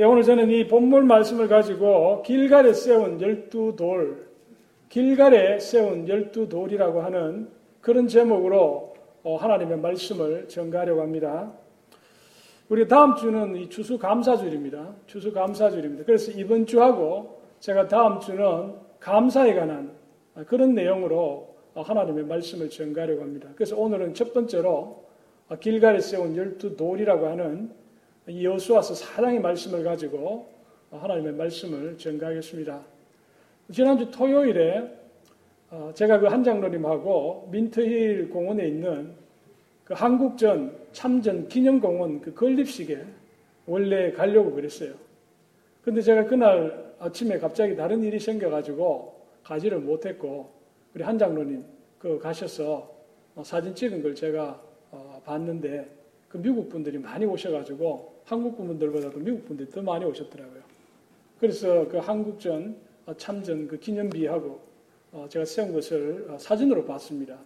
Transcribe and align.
예, 0.00 0.04
오늘 0.04 0.22
저는 0.22 0.48
이 0.52 0.68
본문 0.68 1.08
말씀을 1.08 1.48
가지고 1.48 2.22
길갈에 2.22 2.72
세운 2.72 3.20
열두 3.20 3.74
돌, 3.76 4.28
길갈에 4.88 5.58
세운 5.58 6.06
열두 6.06 6.48
돌이라고 6.48 7.02
하는 7.02 7.48
그런 7.80 8.06
제목으로 8.06 8.94
어, 9.24 9.34
하나님의 9.34 9.78
말씀을 9.78 10.46
전가하려고 10.46 11.02
합니다. 11.02 11.52
우리 12.68 12.86
다음 12.86 13.16
주는 13.16 13.56
이 13.56 13.68
추수 13.68 13.98
감사주일입니다. 13.98 14.94
추수 15.08 15.32
감사주일입니다. 15.32 16.04
그래서 16.04 16.30
이번 16.30 16.64
주하고 16.64 17.40
제가 17.58 17.88
다음 17.88 18.20
주는 18.20 18.74
감사에 19.00 19.52
관한 19.54 19.90
그런 20.46 20.76
내용으로 20.76 21.56
하나님의 21.74 22.24
말씀을 22.24 22.70
전가하려고 22.70 23.22
합니다. 23.22 23.48
그래서 23.56 23.76
오늘은 23.76 24.14
첫 24.14 24.32
번째로 24.32 25.06
길갈에 25.58 25.98
세운 25.98 26.36
열두 26.36 26.76
돌이라고 26.76 27.26
하는 27.26 27.87
여수와서 28.28 28.94
사랑의 28.94 29.40
말씀을 29.40 29.82
가지고 29.82 30.48
하나님의 30.90 31.32
말씀을 31.34 31.96
전가하겠습니다. 31.96 32.80
지난주 33.72 34.10
토요일에 34.10 34.98
어, 35.70 35.92
제가 35.94 36.18
그 36.18 36.26
한장로님하고 36.26 37.48
민트힐 37.50 38.30
공원에 38.30 38.66
있는 38.66 39.12
그 39.84 39.94
한국전 39.94 40.76
참전 40.92 41.48
기념공원 41.48 42.20
그 42.20 42.32
건립식에 42.32 43.04
원래 43.66 44.12
가려고 44.12 44.52
그랬어요. 44.54 44.94
근데 45.82 46.00
제가 46.00 46.24
그날 46.24 46.94
아침에 46.98 47.38
갑자기 47.38 47.76
다른 47.76 48.02
일이 48.02 48.18
생겨가지고 48.18 49.14
가지를 49.42 49.80
못했고 49.80 50.50
우리 50.94 51.02
한장로님 51.02 51.64
그 51.98 52.18
가셔서 52.18 52.94
어, 53.34 53.42
사진 53.44 53.74
찍은 53.74 54.02
걸 54.02 54.14
제가 54.14 54.60
어, 54.90 55.22
봤는데 55.24 55.86
그 56.28 56.38
미국 56.38 56.68
분들이 56.68 56.98
많이 56.98 57.26
오셔가지고 57.26 58.17
한국 58.28 58.58
분들보다도 58.58 59.20
미국 59.20 59.46
분들이 59.46 59.70
더 59.70 59.80
많이 59.80 60.04
오셨더라고요. 60.04 60.60
그래서 61.40 61.88
그 61.88 61.96
한국전 61.96 62.76
참전 63.16 63.68
그 63.68 63.78
기념비하고 63.78 64.60
제가 65.30 65.46
세운 65.46 65.72
것을 65.72 66.28
사진으로 66.38 66.84
봤습니다. 66.84 67.38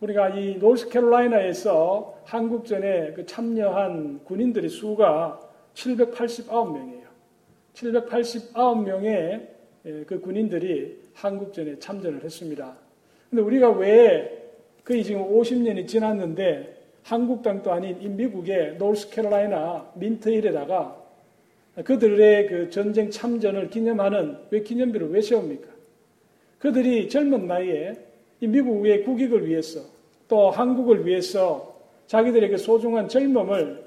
우리가 0.00 0.30
이 0.30 0.56
노스캐롤라이나에서 0.56 2.22
한국전에 2.24 3.12
그 3.12 3.26
참여한 3.26 4.24
군인들의 4.24 4.70
수가 4.70 5.40
789명이에요. 5.74 7.04
789명의 7.74 9.48
예, 9.86 10.04
그 10.06 10.18
군인들이 10.20 11.02
한국전에 11.12 11.78
참전을 11.78 12.24
했습니다. 12.24 12.74
근데 13.28 13.42
우리가 13.42 13.70
왜 13.72 14.50
거의 14.82 15.04
지금 15.04 15.22
50년이 15.22 15.86
지났는데 15.86 16.73
한국 17.04 17.42
땅도 17.42 17.70
아닌 17.70 18.00
이 18.00 18.08
미국의 18.08 18.76
노스캐롤라이나 18.78 19.92
민트힐에다가 19.94 20.96
그들의 21.84 22.46
그 22.46 22.70
전쟁 22.70 23.10
참전을 23.10 23.68
기념하는 23.68 24.38
왜 24.50 24.62
기념비를 24.62 25.10
왜 25.10 25.20
세웁니까? 25.20 25.68
그들이 26.58 27.10
젊은 27.10 27.46
나이에 27.46 27.94
이 28.40 28.46
미국의 28.46 29.04
국익을 29.04 29.46
위해서 29.46 29.80
또 30.28 30.50
한국을 30.50 31.04
위해서 31.04 31.76
자기들에게 32.06 32.56
소중한 32.56 33.06
젊음을 33.08 33.84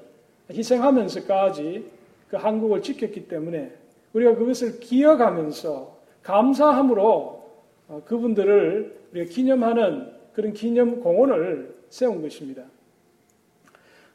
희생하면서까지 0.52 1.84
그 2.28 2.36
한국을 2.36 2.82
지켰기 2.82 3.26
때문에 3.26 3.72
우리가 4.12 4.36
그것을 4.36 4.78
기억하면서 4.78 5.98
감사함으로 6.22 7.48
어, 7.88 8.02
그분들을 8.04 8.96
우리가 9.12 9.32
기념하는 9.32 10.12
그런 10.34 10.52
기념 10.52 11.00
공원을 11.00 11.74
세운 11.88 12.22
것입니다. 12.22 12.62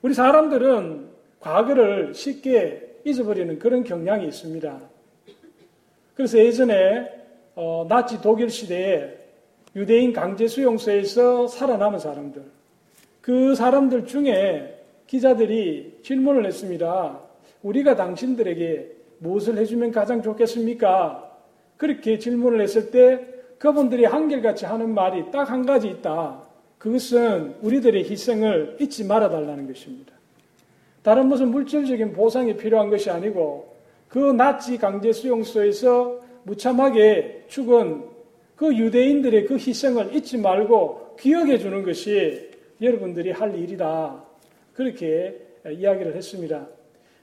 우리 0.03 0.13
사람들은 0.13 1.07
과거를 1.39 2.13
쉽게 2.13 2.99
잊어버리는 3.05 3.57
그런 3.57 3.85
경향이 3.85 4.27
있습니다. 4.27 4.79
그래서 6.13 6.37
예전에 6.37 7.09
어, 7.55 7.85
나치 7.87 8.21
독일 8.21 8.49
시대에 8.49 9.17
유대인 9.77 10.11
강제 10.11 10.45
수용소에서 10.45 11.47
살아남은 11.47 11.99
사람들, 11.99 12.43
그 13.21 13.55
사람들 13.55 14.05
중에 14.05 14.77
기자들이 15.07 15.99
질문을 16.03 16.45
했습니다. 16.47 17.19
우리가 17.61 17.95
당신들에게 17.95 18.91
무엇을 19.19 19.57
해주면 19.57 19.91
가장 19.91 20.21
좋겠습니까? 20.21 21.31
그렇게 21.77 22.19
질문을 22.19 22.59
했을 22.59 22.91
때 22.91 23.25
그분들이 23.57 24.03
한결같이 24.03 24.65
하는 24.65 24.93
말이 24.93 25.31
딱 25.31 25.49
한 25.49 25.65
가지 25.65 25.87
있다. 25.87 26.52
그것은 26.83 27.55
우리들의 27.61 28.03
희생을 28.09 28.75
잊지 28.77 29.05
말아달라는 29.05 29.67
것입니다. 29.67 30.11
다른 31.01 31.27
무슨 31.27 31.47
물질적인 31.47 32.11
보상이 32.11 32.57
필요한 32.57 32.89
것이 32.89 33.09
아니고 33.09 33.73
그 34.09 34.19
나치 34.19 34.77
강제 34.77 35.13
수용소에서 35.13 36.19
무참하게 36.43 37.45
죽은 37.47 38.03
그 38.57 38.75
유대인들의 38.75 39.45
그 39.45 39.55
희생을 39.55 40.13
잊지 40.13 40.37
말고 40.39 41.15
기억해 41.17 41.57
주는 41.57 41.83
것이 41.83 42.51
여러분들이 42.81 43.31
할 43.31 43.57
일이다. 43.57 44.21
그렇게 44.73 45.39
이야기를 45.65 46.17
했습니다. 46.17 46.67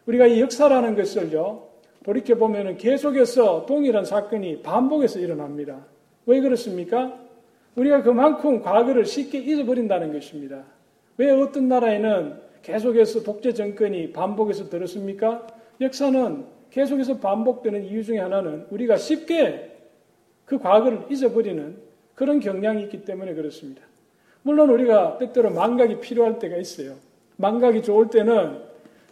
우리가 0.07 0.27
이 0.27 0.41
역사라는 0.41 0.97
것을요, 0.97 1.69
돌이켜 2.03 2.35
보면은 2.35 2.79
계속해서 2.79 3.67
동일한 3.67 4.07
사건이 4.07 4.63
반복해서 4.63 5.19
일어납니다. 5.19 5.85
왜 6.25 6.41
그렇습니까? 6.41 7.30
우리가 7.77 8.03
그만큼 8.03 8.61
과거를 8.61 9.05
쉽게 9.05 9.39
잊어버린다는 9.39 10.13
것입니다. 10.13 10.65
왜 11.17 11.31
어떤 11.31 11.69
나라에는 11.69 12.41
계속해서 12.63 13.23
독재 13.23 13.55
정권이 13.55 14.13
반복해서 14.13 14.69
들었습니까? 14.69 15.47
역사는 15.81 16.45
계속해서 16.71 17.19
반복되는 17.19 17.85
이유 17.85 18.05
중에 18.05 18.19
하나는 18.19 18.67
우리가 18.71 18.97
쉽게 18.97 19.77
그 20.45 20.59
과거를 20.59 21.05
잊어버리는 21.11 21.77
그런 22.15 22.41
경향이 22.41 22.83
있기 22.85 23.05
때문에 23.05 23.35
그렇습니다. 23.35 23.83
물론 24.43 24.71
우리가 24.71 25.19
때때로 25.19 25.51
망각이 25.51 26.01
필요할 26.01 26.39
때가 26.39 26.57
있어요. 26.57 26.95
망각이 27.37 27.83
좋을 27.83 28.09
때는 28.09 28.59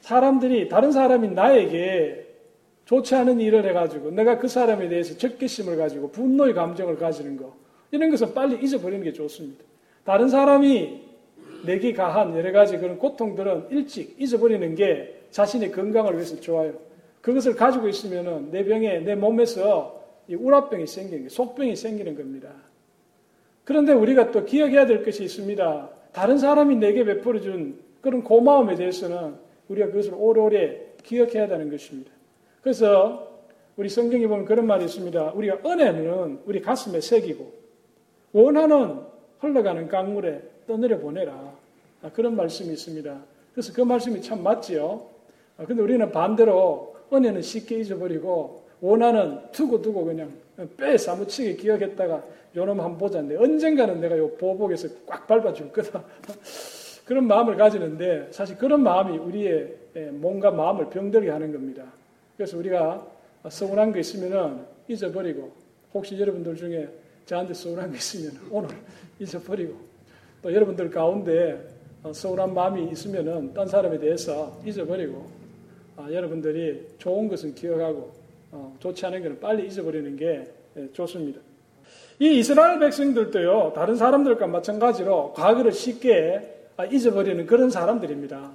사람들이 0.00 0.68
다른 0.68 0.92
사람이 0.92 1.28
나에게 1.28 2.26
좋지 2.84 3.14
않은 3.14 3.40
일을 3.40 3.66
해가지고 3.66 4.10
내가 4.10 4.38
그 4.38 4.48
사람에 4.48 4.88
대해서 4.88 5.16
적개심을 5.16 5.76
가지고 5.76 6.10
분노의 6.10 6.54
감정을 6.54 6.96
가지는 6.96 7.36
거 7.36 7.54
이런 7.90 8.10
것은 8.10 8.34
빨리 8.34 8.62
잊어버리는 8.62 9.02
게 9.02 9.12
좋습니다. 9.12 9.64
다른 10.04 10.28
사람이 10.28 11.08
내게 11.64 11.92
가한 11.92 12.36
여러 12.36 12.52
가지 12.52 12.78
그런 12.78 12.98
고통들은 12.98 13.66
일찍 13.70 14.16
잊어버리는 14.20 14.74
게 14.74 15.22
자신의 15.30 15.72
건강을 15.72 16.14
위해서 16.14 16.40
좋아요. 16.40 16.74
그것을 17.20 17.56
가지고 17.56 17.88
있으면은 17.88 18.50
내 18.50 18.64
병에 18.64 19.00
내 19.00 19.14
몸에서 19.14 20.04
이 20.28 20.34
우라병이 20.34 20.86
생기는 20.86 21.24
게 21.24 21.28
속병이 21.28 21.76
생기는 21.76 22.14
겁니다. 22.16 22.50
그런데 23.64 23.92
우리가 23.92 24.30
또 24.30 24.44
기억해야 24.44 24.86
될 24.86 25.04
것이 25.04 25.24
있습니다. 25.24 25.90
다른 26.12 26.38
사람이 26.38 26.76
내게 26.76 27.04
베풀어준 27.04 27.78
그런 28.00 28.22
고마움에 28.22 28.76
대해서는 28.76 29.34
우리가 29.68 29.88
그것을 29.88 30.14
오래오래 30.14 30.94
기억해야 31.02 31.48
되는 31.48 31.70
것입니다. 31.70 32.10
그래서 32.62 33.42
우리 33.76 33.88
성경에 33.88 34.26
보면 34.26 34.44
그런 34.44 34.66
말이 34.66 34.84
있습니다. 34.84 35.32
우리가 35.32 35.58
은혜는 35.64 36.40
우리 36.46 36.62
가슴에 36.62 37.00
새기고 37.00 37.57
원하는 38.32 39.00
흘러가는 39.38 39.88
강물에 39.88 40.42
떠내려 40.66 40.98
보내라. 40.98 41.32
아, 42.02 42.10
그런 42.12 42.36
말씀이 42.36 42.72
있습니다. 42.72 43.18
그래서 43.52 43.72
그 43.72 43.80
말씀이 43.80 44.20
참 44.22 44.42
맞지요. 44.42 45.06
아, 45.56 45.66
우리는 45.68 46.12
반대로 46.12 46.96
은혜는 47.12 47.42
쉽게 47.42 47.80
잊어버리고 47.80 48.62
원하는 48.80 49.40
두고 49.52 49.82
두고 49.82 50.04
그냥 50.04 50.30
빼 50.76 50.96
사무치게 50.96 51.56
기억했다가 51.56 52.22
요놈 52.56 52.80
한번 52.80 52.98
보자는데 52.98 53.36
언젠가는 53.36 54.00
내가 54.00 54.16
요 54.18 54.30
보복에서 54.36 54.88
꽉 55.06 55.26
밟아줄 55.26 55.72
거다. 55.72 56.02
그런 57.04 57.26
마음을 57.26 57.56
가지는데 57.56 58.28
사실 58.30 58.56
그런 58.58 58.82
마음이 58.82 59.16
우리의 59.16 59.74
몸과 60.12 60.50
마음을 60.50 60.90
병들게 60.90 61.30
하는 61.30 61.52
겁니다. 61.52 61.84
그래서 62.36 62.58
우리가 62.58 63.06
서운한 63.48 63.92
거 63.92 63.98
있으면은 63.98 64.60
잊어버리고 64.88 65.50
혹시 65.94 66.20
여러분들 66.20 66.54
중에 66.56 66.88
저한테 67.28 67.52
서운한 67.52 67.90
거 67.90 67.96
있으면 67.98 68.40
오늘 68.50 68.70
잊어버리고 69.20 69.76
또 70.40 70.52
여러분들 70.52 70.88
가운데 70.88 71.62
서운한 72.10 72.54
마음이 72.54 72.90
있으면은 72.90 73.52
딴 73.52 73.68
사람에 73.68 73.98
대해서 73.98 74.58
잊어버리고 74.64 75.28
아, 75.98 76.08
여러분들이 76.10 76.86
좋은 76.96 77.28
것은 77.28 77.54
기억하고 77.54 78.12
어, 78.50 78.74
좋지 78.80 79.04
않은 79.04 79.22
것은 79.22 79.40
빨리 79.40 79.66
잊어버리는 79.66 80.16
게 80.16 80.50
예, 80.78 80.92
좋습니다. 80.94 81.38
이 82.18 82.38
이스라엘 82.38 82.78
백성들도요, 82.78 83.74
다른 83.74 83.96
사람들과 83.96 84.46
마찬가지로 84.46 85.34
과거를 85.34 85.72
쉽게 85.72 86.70
아, 86.78 86.86
잊어버리는 86.86 87.44
그런 87.44 87.68
사람들입니다. 87.68 88.52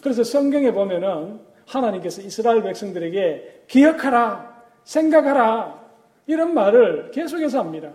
그래서 0.00 0.22
성경에 0.22 0.70
보면은 0.70 1.40
하나님께서 1.66 2.22
이스라엘 2.22 2.62
백성들에게 2.62 3.64
기억하라, 3.66 4.62
생각하라, 4.84 5.82
이런 6.26 6.54
말을 6.54 7.10
계속해서 7.10 7.58
합니다. 7.58 7.90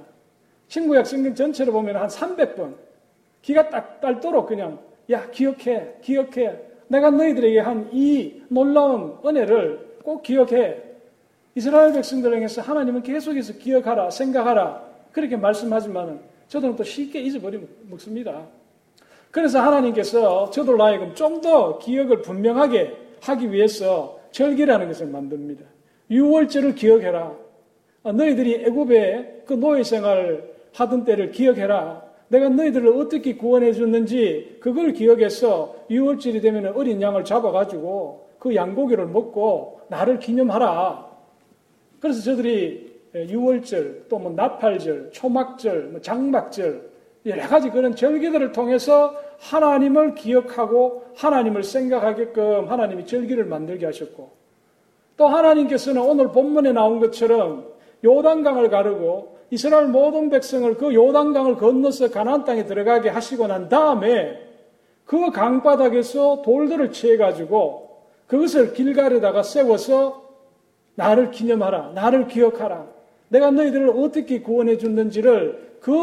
신구약 0.67 1.05
성경 1.07 1.33
전체를 1.33 1.71
보면 1.71 1.95
한 1.95 2.07
300번, 2.07 2.75
기가 3.41 3.69
딱 3.69 4.01
딸도록 4.01 4.47
그냥, 4.47 4.79
야, 5.09 5.29
기억해, 5.29 5.95
기억해, 6.01 6.59
내가 6.87 7.09
너희들에게 7.09 7.59
한 7.59 7.89
이 7.91 8.41
놀라운 8.49 9.17
은혜를 9.25 9.97
꼭 10.03 10.23
기억해. 10.23 10.77
이스라엘 11.55 11.93
백성들에게서 11.93 12.61
하나님은 12.61 13.03
계속해서 13.03 13.53
기억하라, 13.53 14.09
생각하라. 14.09 14.85
그렇게 15.11 15.35
말씀하지만 15.35 16.19
저들은 16.47 16.75
또 16.75 16.83
쉽게 16.83 17.19
잊어버리면 17.21 17.67
먹습니다. 17.89 18.45
그래서 19.31 19.59
하나님께서 19.59 20.49
저들 20.51 20.77
나에게 20.77 21.13
좀더 21.13 21.79
기억을 21.79 22.21
분명하게 22.21 22.95
하기 23.21 23.51
위해서 23.51 24.19
절기라는 24.31 24.87
것을 24.87 25.07
만듭니다. 25.07 25.65
6월절을 26.11 26.75
기억해라. 26.75 27.33
너희들이 28.03 28.65
애굽의 28.65 29.43
그 29.45 29.53
노예 29.53 29.83
생활을 29.83 30.56
하던 30.73 31.05
때를 31.05 31.31
기억해라. 31.31 32.03
내가 32.29 32.49
너희들을 32.49 32.87
어떻게 32.99 33.35
구원해 33.35 33.71
줬는지 33.71 34.57
그걸 34.59 34.91
기억해서 34.93 35.75
6월절이 35.89 36.41
되면 36.41 36.73
어린 36.75 37.01
양을 37.01 37.23
잡아가지고 37.23 38.27
그 38.39 38.53
양고기를 38.53 39.07
먹고 39.07 39.81
나를 39.89 40.19
기념하라. 40.19 41.07
그래서 41.99 42.21
저들이 42.21 42.97
6월절, 43.13 44.09
또 44.09 44.19
뭐 44.19 44.31
나팔절, 44.31 45.11
초막절, 45.11 45.83
뭐 45.85 46.01
장막절, 46.01 46.89
여러 47.25 47.47
가지 47.47 47.69
그런 47.69 47.95
절기들을 47.95 48.51
통해서 48.51 49.15
하나님을 49.39 50.15
기억하고 50.15 51.03
하나님을 51.15 51.63
생각하게끔 51.63 52.69
하나님이 52.69 53.05
절기를 53.05 53.45
만들게 53.45 53.85
하셨고 53.85 54.31
또 55.17 55.27
하나님께서는 55.27 56.01
오늘 56.01 56.31
본문에 56.31 56.71
나온 56.71 56.99
것처럼 56.99 57.67
요단강을 58.03 58.69
가르고 58.69 59.36
이스라엘 59.49 59.88
모든 59.88 60.29
백성을 60.29 60.75
그 60.75 60.94
요단강을 60.94 61.55
건너서 61.55 62.09
가나안 62.09 62.44
땅에 62.44 62.65
들어가게 62.65 63.09
하시고 63.09 63.47
난 63.47 63.69
다음에 63.69 64.41
그 65.05 65.31
강바닥에서 65.31 66.41
돌들을 66.41 66.91
취해 66.91 67.15
가지고 67.17 68.01
그것을 68.27 68.73
길가에다가 68.73 69.41
세워서 69.41 70.27
나를 70.95 71.31
기념하라. 71.31 71.91
나를 71.94 72.27
기억하라. 72.27 72.88
내가 73.29 73.51
너희들을 73.51 73.89
어떻게 73.91 74.41
구원해 74.41 74.77
줬는지를 74.77 75.77
그 75.79 75.94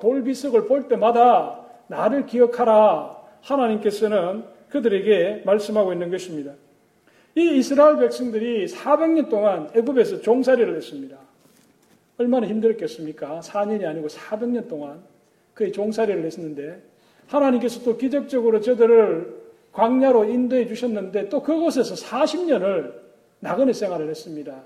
돌비석을 0.00 0.66
볼 0.66 0.88
때마다 0.88 1.60
나를 1.88 2.26
기억하라. 2.26 3.16
하나님께서는 3.40 4.44
그들에게 4.68 5.42
말씀하고 5.44 5.92
있는 5.92 6.10
것입니다. 6.10 6.52
이 7.34 7.56
이스라엘 7.56 7.98
백성들이 7.98 8.66
400년 8.66 9.28
동안 9.28 9.70
애굽에서 9.74 10.20
종살이를 10.20 10.76
했습니다. 10.76 11.16
얼마나 12.18 12.46
힘들었겠습니까? 12.46 13.40
4년이 13.40 13.84
아니고 13.84 14.08
400년 14.08 14.68
동안 14.68 15.02
그의 15.54 15.72
종살이를 15.72 16.24
했었는데 16.24 16.82
하나님께서 17.26 17.82
또 17.82 17.96
기적적으로 17.96 18.60
저들을 18.60 19.42
광야로 19.72 20.24
인도해 20.24 20.66
주셨는데 20.66 21.28
또 21.28 21.42
그곳에서 21.42 21.94
40년을 21.94 22.92
나그네 23.40 23.72
생활을 23.72 24.08
했습니다. 24.08 24.62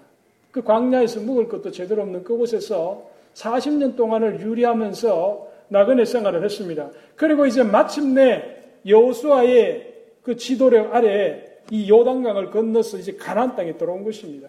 그 0.51 0.63
광야에서 0.63 1.21
묵을 1.21 1.49
것도 1.49 1.71
제대로 1.71 2.03
없는 2.03 2.25
그곳에서 2.25 3.09
40년 3.35 3.97
동안을 3.97 4.41
유리하면서 4.41 5.53
나그네 5.69 6.05
생활을 6.05 6.45
했습니다. 6.45 6.91
그리고 7.15 7.47
이제 7.47 7.63
마침내 7.63 8.57
여호수아의 8.87 9.95
그 10.23 10.37
지도력 10.37 10.95
아래 10.95 11.45
이 11.71 11.91
요단강을 11.91 12.51
건너서 12.51 12.99
이제 12.99 13.13
가나안 13.13 13.57
땅에 13.57 13.77
들어온 13.77 14.05
것입니다. 14.05 14.49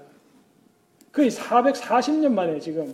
거의 1.18 1.32
440년 1.32 2.32
만에 2.32 2.60
지금 2.60 2.94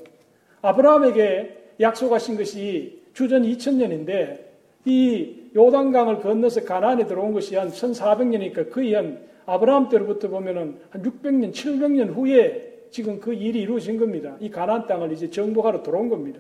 아브라함에게 0.62 1.58
약속하신 1.82 2.38
것이 2.38 3.02
주전 3.14 3.44
2000년인데 3.44 4.40
이 4.86 5.36
요단강을 5.54 6.22
건너서 6.22 6.64
가나안에 6.64 7.06
들어온 7.06 7.34
것이 7.34 7.58
한 7.58 7.70
1400년이니까 7.70 8.72
거의 8.72 8.94
한 8.94 9.20
아브라함 9.46 9.90
때로부터 9.90 10.30
보면은 10.30 10.78
한 10.90 11.04
600년, 11.04 11.52
700년 11.52 12.16
후에 12.16 12.86
지금 12.92 13.20
그 13.20 13.34
일이 13.34 13.60
이루어진 13.62 13.98
겁니다. 13.98 14.38
이 14.40 14.50
가나안 14.50 14.88
땅을 14.88 15.12
이제 15.12 15.30
정복하러 15.30 15.84
들어온 15.84 16.08
겁니다. 16.08 16.40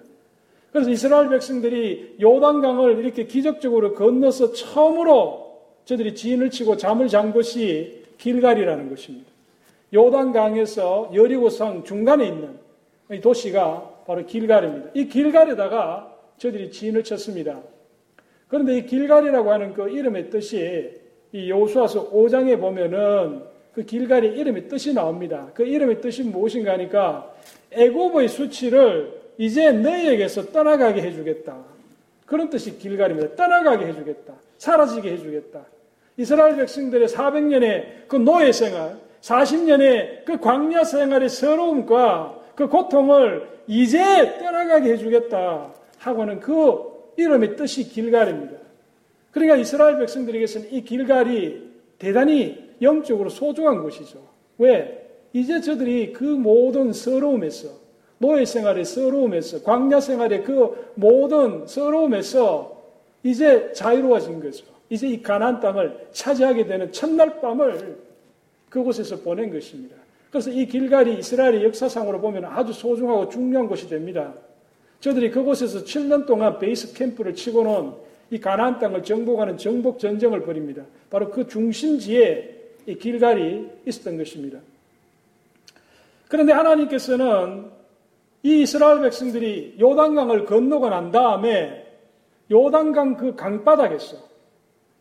그래서 0.71 0.89
이스라엘 0.89 1.27
백성들이 1.27 2.15
요단강을 2.21 2.99
이렇게 2.99 3.25
기적적으로 3.25 3.93
건너서 3.93 4.53
처음으로 4.53 5.59
저들이 5.83 6.15
지인을 6.15 6.49
치고 6.49 6.77
잠을 6.77 7.09
잔 7.09 7.33
곳이 7.33 8.03
길갈이라는 8.17 8.89
것입니다. 8.89 9.32
요단강에서 9.93 11.11
여리고성 11.13 11.83
중간에 11.83 12.25
있는 12.27 12.57
이 13.11 13.21
도시가 13.21 14.03
바로 14.07 14.25
길갈입니다. 14.25 14.89
이 14.93 15.07
길갈에다가 15.07 16.17
저들이 16.37 16.71
지인을 16.71 17.03
쳤습니다. 17.03 17.61
그런데 18.47 18.77
이 18.77 18.85
길갈이라고 18.85 19.51
하는 19.51 19.73
그 19.73 19.89
이름의 19.89 20.29
뜻이 20.29 20.91
이 21.31 21.49
여호수아서 21.49 22.11
5장에 22.11 22.59
보면은 22.59 23.43
그 23.73 23.83
길갈의 23.83 24.37
이름의 24.37 24.67
뜻이 24.67 24.93
나옵니다. 24.93 25.49
그 25.53 25.63
이름의 25.63 26.01
뜻이 26.01 26.23
무엇인가 26.23 26.73
하니까 26.73 27.33
애굽의 27.71 28.27
수치를 28.29 29.21
이제 29.37 29.71
너희에게서 29.71 30.51
떠나가게 30.51 31.01
해주겠다. 31.01 31.57
그런 32.25 32.49
뜻이 32.49 32.77
길갈입니다. 32.77 33.35
떠나가게 33.35 33.87
해주겠다. 33.87 34.33
사라지게 34.57 35.11
해주겠다. 35.13 35.65
이스라엘 36.17 36.55
백성들의 36.57 37.07
400년의 37.07 38.07
그 38.07 38.15
노예 38.17 38.51
생활, 38.51 38.97
40년의 39.23 40.25
그 40.25 40.37
광야 40.37 40.83
생활의 40.83 41.29
서러움과 41.29 42.41
그 42.55 42.67
고통을 42.67 43.47
이제 43.67 44.37
떠나가게 44.39 44.91
해주겠다 44.91 45.73
하고는 45.97 46.39
그 46.41 47.13
이름의 47.15 47.55
뜻이 47.55 47.87
길갈입니다. 47.87 48.57
그러니까 49.31 49.55
이스라엘 49.55 49.97
백성들에게서는 49.97 50.73
이 50.73 50.83
길갈이 50.83 51.71
대단히 51.97 52.71
영적으로 52.81 53.29
소중한 53.29 53.81
것이죠. 53.81 54.19
왜? 54.57 54.99
이제 55.31 55.61
저들이 55.61 56.11
그 56.11 56.23
모든 56.23 56.91
서러움에서, 56.91 57.69
노예 58.17 58.45
생활의 58.45 58.85
서러움에서, 58.85 59.63
광야 59.63 59.99
생활의 60.01 60.43
그 60.43 60.91
모든 60.95 61.65
서러움에서 61.65 62.83
이제 63.23 63.71
자유로워진 63.71 64.41
거죠. 64.41 64.65
이제 64.89 65.07
이 65.07 65.21
가난 65.23 65.59
땅을 65.59 66.07
차지하게 66.11 66.67
되는 66.67 66.91
첫날 66.91 67.39
밤을 67.39 67.97
그곳에서 68.73 69.19
보낸 69.19 69.53
것입니다. 69.53 69.95
그래서 70.29 70.49
이 70.49 70.65
길갈이 70.65 71.19
이스라엘의 71.19 71.63
역사상으로 71.65 72.19
보면 72.19 72.45
아주 72.45 72.73
소중하고 72.73 73.29
중요한 73.29 73.67
곳이 73.67 73.87
됩니다. 73.87 74.33
저들이 74.99 75.29
그곳에서 75.29 75.83
7년 75.83 76.25
동안 76.25 76.57
베이스 76.59 76.93
캠프를 76.93 77.35
치고 77.35 77.63
는 77.63 78.03
이 78.33 78.39
가나안 78.39 78.79
땅을 78.79 79.03
정복하는 79.03 79.57
정복 79.57 79.99
전쟁을 79.99 80.41
벌입니다. 80.41 80.83
바로 81.11 81.29
그 81.29 81.47
중심지에 81.47 82.61
이 82.87 82.95
길갈이 82.95 83.69
있었던 83.85 84.17
것입니다. 84.17 84.57
그런데 86.27 86.51
하나님께서는 86.51 87.65
이 88.41 88.63
이스라엘 88.63 89.01
백성들이 89.01 89.77
요단강을 89.79 90.45
건너고 90.45 90.89
난 90.89 91.11
다음에 91.11 91.85
요단강 92.51 93.17
그 93.17 93.35
강바닥에서 93.35 94.17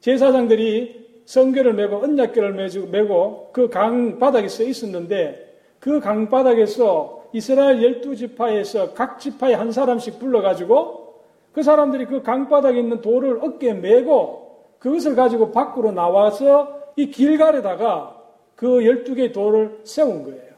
제사장들이 0.01 1.02
성결을 1.25 1.75
메고 1.75 1.97
언약결을 2.03 2.89
메고 2.91 3.51
그 3.53 3.69
강 3.69 4.19
바닥에 4.19 4.49
서 4.49 4.63
있었는데 4.63 5.53
그 5.79 6.01
강 6.01 6.29
바닥에서 6.29 7.25
이스라엘 7.33 7.83
열두 7.83 8.15
지파에서 8.17 8.93
각 8.95 9.19
지파에 9.19 9.55
한 9.55 9.73
사람씩 9.73 10.19
불러가지고 10.19 11.15
그 11.53 11.63
사람들이 11.63 12.07
그 12.07 12.23
강 12.23 12.49
바닥에 12.49 12.79
있는 12.79 13.01
돌을 13.01 13.39
어깨에 13.43 13.75
메고 13.75 14.43
그것을 14.79 15.15
가지고 15.15 15.53
밖으로 15.53 15.93
나와서 15.93 16.81
이 16.97 17.11
길갈에다가 17.11 18.21
그 18.57 18.85
열두 18.85 19.15
개의 19.15 19.33
돌을 19.33 19.81
세운 19.85 20.25
거예요. 20.25 20.53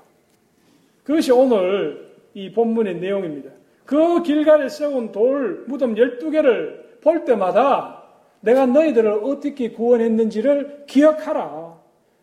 그것이 1.05 1.31
오늘 1.33 2.13
이 2.33 2.51
본문의 2.53 2.97
내용입니다. 2.97 3.51
그 3.85 4.23
길갈에 4.23 4.69
세운 4.69 5.13
돌 5.13 5.65
무덤 5.69 5.97
열두 5.97 6.31
개를 6.31 6.99
볼 7.03 7.25
때마다 7.25 8.04
내가 8.45 8.67
너희들을 8.67 9.11
어떻게 9.25 9.71
구원했는지를 9.71 10.85
기억하라. 10.87 11.75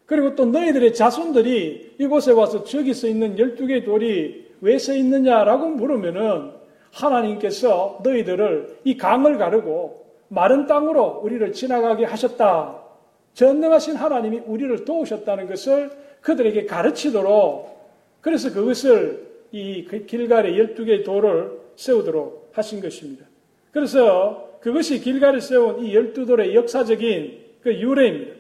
그리고 0.06 0.36
또 0.36 0.46
너희들의 0.46 0.94
자손들이 0.94 1.96
이곳에 1.98 2.32
와서 2.32 2.63
저기 2.63 2.94
서 2.94 3.08
있는 3.08 3.36
12개의 3.36 3.84
돌이 3.86 4.51
왜 4.62 4.78
서 4.78 4.94
있느냐라고 4.94 5.68
물으면은 5.70 6.51
하나님께서 6.92 8.00
너희들을 8.04 8.80
이 8.84 8.98
강을 8.98 9.38
가르고 9.38 10.06
마른 10.28 10.68
땅으로 10.68 11.22
우리를 11.24 11.51
지나가게 11.54 12.06
하셨다. 12.06 12.78
전능하신 13.34 13.96
하나님이 13.96 14.42
우리를 14.46 14.86
도우셨다는 14.86 15.48
것을 15.48 15.90
그들에게 16.22 16.66
가르치도록 16.66 17.72
그래서 18.22 18.54
그것을 18.54 19.25
이 19.51 19.88
길갈에 20.06 20.51
12개의 20.54 21.04
돌을 21.04 21.60
세우도록 21.75 22.51
하신 22.54 22.82
것입니다. 22.82 23.25
그래서 23.72 24.50
그것이 24.62 25.01
길가에 25.01 25.39
세운 25.39 25.84
이 25.84 25.94
열두 25.94 26.25
돌의 26.25 26.56
역사적인 26.56 27.39
그 27.62 27.75
유래입니다. 27.80 28.34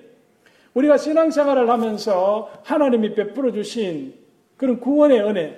우리가 0.73 0.97
신앙생활을 0.97 1.69
하면서 1.69 2.49
하나님이 2.63 3.13
베풀어 3.13 3.51
주신 3.51 4.13
그런 4.55 4.79
구원의 4.79 5.21
은혜, 5.21 5.57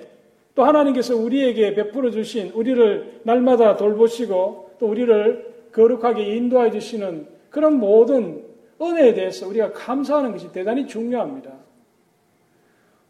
또 0.54 0.64
하나님께서 0.64 1.16
우리에게 1.16 1.74
베풀어 1.74 2.10
주신 2.10 2.50
우리를 2.50 3.20
날마다 3.24 3.76
돌보시고 3.76 4.76
또 4.78 4.86
우리를 4.86 5.54
거룩하게 5.72 6.36
인도해 6.36 6.70
주시는 6.70 7.26
그런 7.50 7.78
모든 7.78 8.44
은혜에 8.80 9.14
대해서 9.14 9.46
우리가 9.46 9.72
감사하는 9.72 10.32
것이 10.32 10.50
대단히 10.52 10.86
중요합니다. 10.86 11.52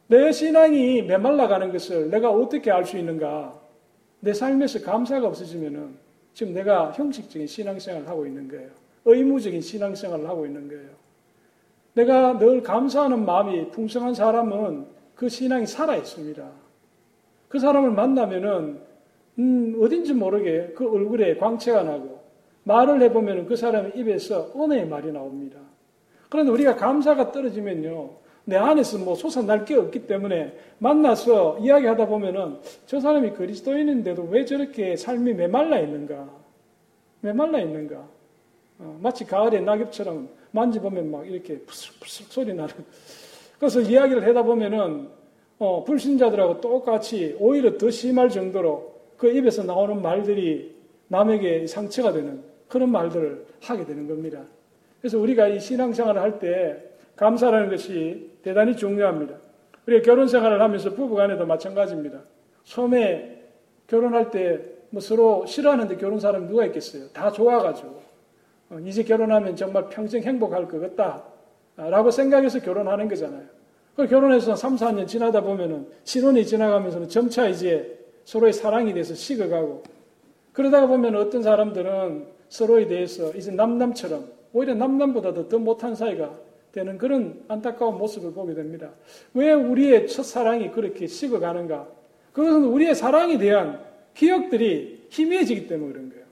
내 0.08 0.32
신앙이 0.32 1.02
메말라 1.02 1.48
가는 1.48 1.72
것을 1.72 2.10
내가 2.10 2.30
어떻게 2.30 2.70
알 2.70 2.84
수 2.84 2.98
있는가? 2.98 3.58
내 4.20 4.32
삶에서 4.32 4.80
감사가 4.82 5.26
없어지면은 5.26 6.03
지금 6.34 6.52
내가 6.52 6.90
형식적인 6.92 7.46
신앙생활을 7.46 8.08
하고 8.08 8.26
있는 8.26 8.48
거예요. 8.48 8.68
의무적인 9.06 9.60
신앙생활을 9.60 10.28
하고 10.28 10.44
있는 10.44 10.68
거예요. 10.68 10.90
내가 11.94 12.38
늘 12.38 12.62
감사하는 12.62 13.24
마음이 13.24 13.70
풍성한 13.70 14.14
사람은 14.14 14.86
그 15.14 15.28
신앙이 15.28 15.66
살아 15.66 15.94
있습니다. 15.96 16.44
그 17.48 17.58
사람을 17.58 17.92
만나면은 17.92 18.80
음, 19.38 19.78
어딘지 19.80 20.12
모르게 20.12 20.72
그 20.76 20.90
얼굴에 20.90 21.36
광채가 21.36 21.84
나고 21.84 22.20
말을 22.64 23.00
해보면 23.02 23.46
그 23.46 23.56
사람의 23.56 23.92
입에서 23.94 24.50
은혜의 24.56 24.88
말이 24.88 25.12
나옵니다. 25.12 25.58
그런데 26.28 26.50
우리가 26.50 26.74
감사가 26.74 27.30
떨어지면요. 27.30 28.10
내 28.46 28.56
안에서 28.56 28.98
뭐 28.98 29.14
솟아날 29.14 29.64
게 29.64 29.74
없기 29.74 30.06
때문에 30.06 30.56
만나서 30.78 31.58
이야기하다 31.60 32.06
보면은 32.06 32.58
저 32.86 33.00
사람이 33.00 33.32
그리스도인인데도 33.32 34.22
왜 34.30 34.44
저렇게 34.44 34.96
삶이 34.96 35.32
메말라 35.32 35.78
있는가? 35.80 36.28
메말라 37.20 37.60
있는가? 37.60 38.06
어, 38.80 38.98
마치 39.00 39.24
가을의 39.24 39.62
낙엽처럼 39.62 40.28
만지보면 40.50 41.10
막 41.10 41.26
이렇게 41.26 41.58
푸슬푸슬 41.60 42.26
소리 42.28 42.52
나는. 42.52 42.74
그래서 43.58 43.80
이야기를 43.80 44.26
하다 44.28 44.42
보면은 44.42 45.08
어, 45.58 45.84
불신자들하고 45.84 46.60
똑같이 46.60 47.36
오히려 47.38 47.78
더 47.78 47.90
심할 47.90 48.28
정도로 48.28 48.92
그 49.16 49.30
입에서 49.30 49.62
나오는 49.62 50.02
말들이 50.02 50.74
남에게 51.08 51.66
상처가 51.66 52.12
되는 52.12 52.42
그런 52.68 52.90
말들을 52.90 53.46
하게 53.62 53.86
되는 53.86 54.06
겁니다. 54.06 54.42
그래서 55.00 55.18
우리가 55.18 55.48
이 55.48 55.60
신앙생활을 55.60 56.20
할 56.20 56.38
때 56.38 56.93
감사라는 57.16 57.70
것이 57.70 58.30
대단히 58.42 58.76
중요합니다. 58.76 59.36
우리가 59.86 60.02
결혼 60.02 60.28
생활을 60.28 60.60
하면서 60.60 60.90
부부 60.90 61.14
간에도 61.14 61.46
마찬가지입니다. 61.46 62.20
처음에 62.64 63.42
결혼할 63.86 64.30
때 64.30 64.74
뭐 64.94 65.00
서로 65.00 65.44
싫어하는데 65.44 65.96
결혼 65.96 66.20
사람이 66.20 66.46
누가 66.46 66.64
있겠어요? 66.66 67.08
다 67.08 67.32
좋아가지고. 67.32 68.00
어, 68.70 68.78
이제 68.86 69.02
결혼하면 69.02 69.56
정말 69.56 69.88
평생 69.88 70.22
행복할 70.22 70.68
것 70.68 70.80
같다. 70.80 71.24
라고 71.76 72.12
생각해서 72.12 72.60
결혼하는 72.60 73.08
거잖아요. 73.08 73.42
그 73.96 74.06
결혼해서 74.06 74.54
3, 74.54 74.76
4년 74.76 75.08
지나다 75.08 75.40
보면은 75.40 75.88
신혼이 76.04 76.46
지나가면서는 76.46 77.08
점차 77.08 77.48
이제 77.48 77.98
서로의 78.24 78.52
사랑이 78.52 78.94
돼서 78.94 79.14
식어가고 79.14 79.82
그러다가 80.52 80.86
보면 80.86 81.16
어떤 81.16 81.42
사람들은 81.42 82.28
서로에 82.48 82.86
대해서 82.86 83.32
이제 83.34 83.50
남남처럼 83.50 84.30
오히려 84.52 84.74
남남보다도 84.74 85.48
더 85.48 85.58
못한 85.58 85.96
사이가 85.96 86.32
되는 86.74 86.98
그런 86.98 87.40
안타까운 87.46 87.96
모습을 87.98 88.32
보게 88.32 88.52
됩니다. 88.52 88.90
왜 89.32 89.52
우리의 89.52 90.08
첫사랑이 90.08 90.72
그렇게 90.72 91.06
식어가는가? 91.06 91.86
그것은 92.32 92.64
우리의 92.64 92.96
사랑에 92.96 93.38
대한 93.38 93.80
기억들이 94.14 95.06
희미해지기 95.08 95.68
때문에 95.68 95.92
그런 95.92 96.10
거예요. 96.10 96.24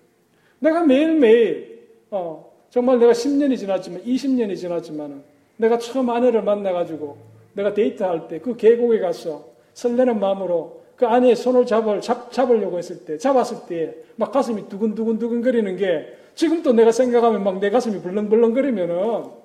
내가 0.59 0.85
매일매일, 0.85 1.87
어, 2.11 2.53
정말 2.71 2.99
내가 2.99 3.13
10년이 3.13 3.57
지났지만, 3.57 4.03
20년이 4.03 4.57
지났지만, 4.57 5.23
내가 5.59 5.79
처음 5.79 6.11
아내를 6.11 6.43
만나가지고, 6.43 7.17
내가 7.55 7.73
데이트할 7.73 8.27
때 8.27 8.41
그 8.41 8.57
계곡에 8.57 8.99
가서 8.99 9.45
설레는 9.75 10.19
마음으로 10.19 10.83
그 10.97 11.07
안에 11.07 11.35
손을 11.37 11.67
잡을, 11.67 12.01
잡, 12.01 12.33
잡으려고 12.33 12.79
했을 12.79 13.05
때, 13.05 13.17
잡았을 13.17 13.69
때, 13.69 13.95
막 14.17 14.33
가슴이 14.33 14.69
두근두근두근 14.69 15.41
거리는 15.43 15.77
게, 15.77 16.07
지금도 16.35 16.73
내가 16.73 16.91
생각하면 16.91 17.45
막 17.45 17.61
내 17.61 17.71
가슴이 17.71 18.03
벌렁벌렁거리면은, 18.03 19.42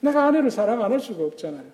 내가 0.00 0.26
아내를 0.26 0.50
사랑 0.50 0.82
안 0.82 0.92
할 0.92 1.00
수가 1.00 1.24
없잖아요. 1.24 1.64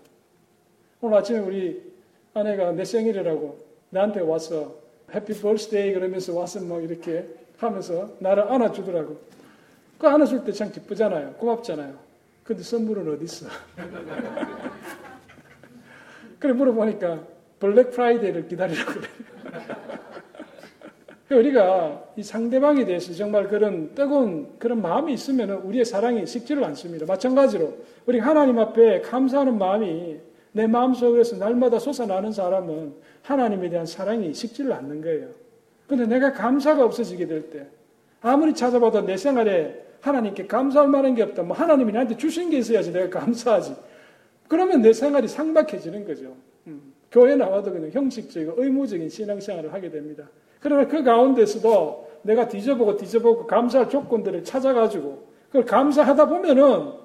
오늘 1.01 1.19
아침에 1.19 1.39
우리 1.41 1.93
아내가 2.35 2.73
내 2.73 2.85
생일이라고 2.85 3.59
나한테 3.91 4.21
와서, 4.21 4.75
happy 5.15 5.35
birthday 5.41 5.93
그러면서 5.93 6.33
와서 6.35 6.61
뭐 6.61 6.81
이렇게 6.81 7.27
하면서 7.59 8.11
나를 8.21 8.45
안아주더라고. 8.51 9.19
그 9.99 10.07
안아줄 10.09 10.45
때 10.45 10.53
참 10.53 10.73
기쁘잖아요. 10.73 11.35
고맙잖아요. 11.35 11.95
근데 12.45 12.63
선물은 12.63 13.13
어디 13.13 13.25
있어? 13.25 13.47
그래 16.39 16.53
물어보니까 16.53 17.21
블랙 17.61 17.91
프라이데이를 17.91 18.49
기다리라고 18.49 18.93
그래요. 18.93 19.13
우리가 21.31 22.05
이 22.17 22.23
상대방에 22.23 22.85
대해서 22.85 23.13
정말 23.15 23.49
그런 23.49 23.95
뜨거운 23.95 24.59
그런 24.59 24.83
마음이 24.83 25.15
있으면 25.15 25.51
우리의 25.51 25.85
사랑이 25.85 26.27
식지를 26.27 26.65
않습니다. 26.65 27.07
마찬가지로 27.07 27.73
우리 28.07 28.19
하나님 28.19 28.59
앞에 28.59 29.01
감사하는 29.03 29.59
마음이 29.59 30.19
내 30.53 30.67
마음속에서 30.67 31.37
날마다 31.37 31.79
솟아나는 31.79 32.33
사람은 32.33 32.95
하나님에 33.23 33.71
대한 33.71 33.87
사랑이 33.87 34.35
식지를 34.35 34.73
않는 34.73 35.01
거예요. 35.01 35.29
근데 35.87 36.07
내가 36.07 36.33
감사가 36.33 36.85
없어지게 36.85 37.27
될 37.27 37.51
때, 37.51 37.67
아무리 38.21 38.55
찾아봐도 38.55 39.03
내 39.03 39.17
생활에 39.17 39.85
하나님께 40.01 40.47
감사할 40.47 40.89
만한 40.89 41.15
게 41.15 41.23
없다. 41.23 41.43
뭐 41.43 41.57
하나님이 41.57 41.93
나한테 41.93 42.17
주신 42.17 42.51
게 42.51 42.59
있어야지 42.59 42.93
내가 42.93 43.21
감사하지. 43.21 43.75
그러면 44.49 44.83
내 44.83 44.93
생활이 44.93 45.29
상박해지는 45.29 46.05
거죠. 46.05 46.35
음. 46.67 46.93
교회 47.11 47.37
나와도 47.37 47.73
그냥 47.73 47.91
형식적이고 47.91 48.55
의무적인 48.57 49.09
신앙생활을 49.09 49.73
하게 49.73 49.91
됩니다. 49.91 50.29
그러나 50.61 50.87
그 50.87 51.03
가운데서도 51.03 52.11
내가 52.23 52.49
뒤져보고 52.49 52.97
뒤져보고 52.97 53.47
감사할 53.47 53.89
조건들을 53.89 54.45
찾아가지고 54.45 55.29
그걸 55.49 55.65
감사하다 55.65 56.29
보면은 56.29 57.02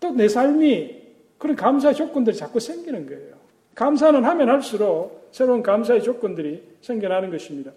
또 0.00 0.10
내 0.10 0.28
삶이 0.28 0.96
그런 1.38 1.56
감사의 1.56 1.94
조건들이 1.94 2.36
자꾸 2.36 2.60
생기는 2.60 3.06
거예요. 3.06 3.36
감사는 3.74 4.24
하면 4.24 4.48
할수록 4.48 5.28
새로운 5.32 5.62
감사의 5.62 6.02
조건들이 6.02 6.62
생겨나는 6.80 7.30
것입니다. 7.30 7.72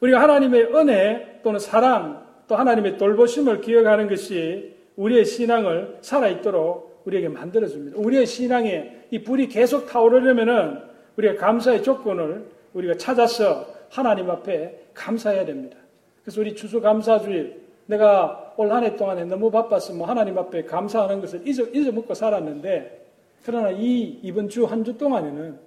우리가 0.00 0.20
하나님의 0.20 0.74
은혜 0.74 1.40
또는 1.42 1.60
사랑 1.60 2.26
또 2.48 2.56
하나님의 2.56 2.96
돌보심을 2.98 3.60
기억하는 3.60 4.08
것이 4.08 4.74
우리의 4.96 5.24
신앙을 5.24 5.98
살아있도록 6.00 7.02
우리에게 7.04 7.28
만들어줍니다. 7.28 7.98
우리의 7.98 8.26
신앙에 8.26 9.06
이 9.10 9.22
불이 9.22 9.48
계속 9.48 9.86
타오르려면은 9.86 10.78
우리가 11.16 11.36
감사의 11.36 11.82
조건을 11.82 12.46
우리가 12.72 12.96
찾아서 12.96 13.66
하나님 13.90 14.30
앞에 14.30 14.86
감사해야 14.94 15.44
됩니다. 15.44 15.76
그래서 16.22 16.40
우리 16.40 16.54
추수감사주일 16.54 17.61
내가 17.86 18.54
올 18.56 18.70
한 18.72 18.84
해 18.84 18.96
동안에 18.96 19.24
너무 19.24 19.50
바빠서 19.50 19.92
뭐 19.94 20.06
하나님 20.06 20.38
앞에 20.38 20.64
감사하는 20.64 21.20
것을 21.20 21.46
잊어, 21.46 21.64
잊어먹고 21.64 22.14
살았는데 22.14 23.00
그러나 23.44 23.70
이 23.70 24.20
이번 24.22 24.48
주 24.48 24.64
한 24.66 24.84
주 24.84 24.96
동안에는 24.96 25.58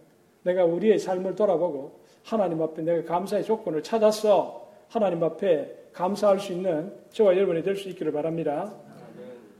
내가 0.43 0.63
우리의 0.65 0.99
삶을 0.99 1.35
돌아보고 1.35 1.99
하나님 2.23 2.61
앞에 2.61 2.81
내가 2.81 3.03
감사의 3.03 3.43
조건을 3.43 3.83
찾아서 3.83 4.67
하나님 4.89 5.23
앞에 5.23 5.89
감사할 5.93 6.39
수 6.39 6.53
있는 6.53 6.91
저와 7.11 7.35
여러분이 7.35 7.63
될 7.63 7.75
수 7.75 7.89
있기를 7.89 8.11
바랍니다. 8.11 8.73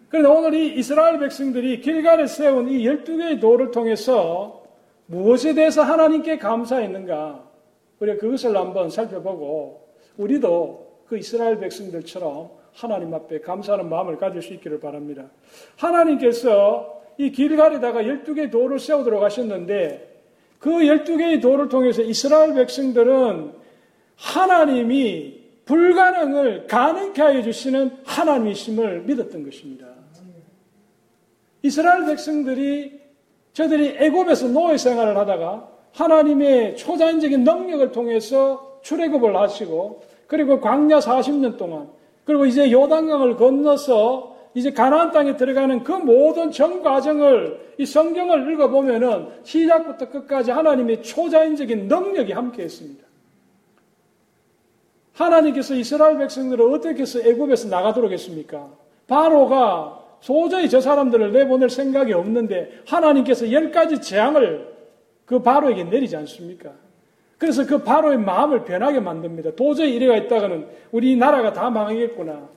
그런데 0.10 0.30
오늘 0.30 0.54
이 0.54 0.78
이스라엘 0.80 1.20
백성들이 1.20 1.82
길갈에 1.82 2.28
세운 2.28 2.70
이 2.70 2.84
12개의 2.84 3.42
도를 3.42 3.72
통해서 3.72 4.64
무엇에 5.08 5.54
대해서 5.54 5.82
하나님께 5.82 6.38
감사했는가? 6.38 7.44
우리가 8.00 8.18
그것을 8.20 8.56
한번 8.56 8.90
살펴보고 8.90 9.88
우리도 10.18 10.85
그 11.08 11.18
이스라엘 11.18 11.60
백성들처럼 11.60 12.50
하나님 12.74 13.14
앞에 13.14 13.40
감사하는 13.40 13.90
마음을 13.90 14.18
가질 14.18 14.42
수 14.42 14.54
있기를 14.54 14.80
바랍니다. 14.80 15.26
하나님께서 15.78 17.02
이 17.18 17.32
길갈에다가 17.32 18.02
12개의 18.02 18.52
도를 18.52 18.80
세우도록 18.80 19.24
하셨는데 19.24 20.16
그 20.60 20.70
12개의 20.70 21.42
도를 21.42 21.70
통해서 21.70 22.02
이스라엘 22.02 22.54
백성들은 22.54 23.54
하나님이 24.18 25.46
불가능을 25.66 26.68
가능케 26.68 27.22
하여 27.22 27.42
주시는 27.42 27.98
하나님이심을 28.06 29.02
믿었던 29.02 29.44
것입니다. 29.44 29.88
이스라엘 31.62 32.06
백성들이 32.06 33.00
저들이 33.54 33.96
애굽에서 33.98 34.50
노예 34.50 34.78
생활을 34.78 35.18
하다가 35.18 35.70
하나님의 35.94 36.76
초자연적인 36.76 37.44
능력을 37.44 37.92
통해서 37.92 38.80
출애굽을 38.84 39.36
하시고 39.36 40.04
그리고 40.28 40.60
광야 40.60 41.00
40년 41.00 41.58
동안 41.58 41.90
그리고 42.26 42.46
이제 42.46 42.72
요단강을 42.72 43.38
건너서 43.38 44.36
이제 44.56 44.72
가나안 44.72 45.12
땅에 45.12 45.36
들어가는 45.36 45.84
그 45.84 45.92
모든 45.92 46.50
전 46.50 46.82
과정을 46.82 47.74
이 47.78 47.86
성경을 47.86 48.52
읽어보면은 48.54 49.28
시작부터 49.44 50.10
끝까지 50.10 50.52
하나님의 50.52 51.04
초자연적인 51.04 51.88
능력이 51.88 52.32
함께 52.32 52.64
했습니다. 52.64 53.06
하나님께서 55.14 55.76
이스라엘 55.76 56.18
백성들을 56.18 56.74
어떻게 56.74 57.02
해서 57.02 57.20
애굽에서 57.20 57.68
나가도록 57.70 58.12
했습니까? 58.12 58.70
바로가 59.08 60.04
도저히 60.26 60.70
저 60.70 60.82
사람들을 60.82 61.32
내보낼 61.32 61.70
생각이 61.70 62.14
없는데 62.14 62.82
하나님께서 62.88 63.52
열 63.52 63.72
가지 63.72 64.02
재앙을 64.02 64.74
그 65.26 65.42
바로에게 65.42 65.84
내리지 65.84 66.16
않습니까? 66.16 66.72
그래서 67.38 67.66
그 67.66 67.80
바로의 67.80 68.18
마음을 68.18 68.64
변하게 68.64 69.00
만듭니다. 69.00 69.56
도저히 69.56 69.96
이래가 69.96 70.16
있다가는 70.18 70.68
우리 70.92 71.16
나라가 71.16 71.52
다 71.52 71.70
망하겠구나. 71.70 72.48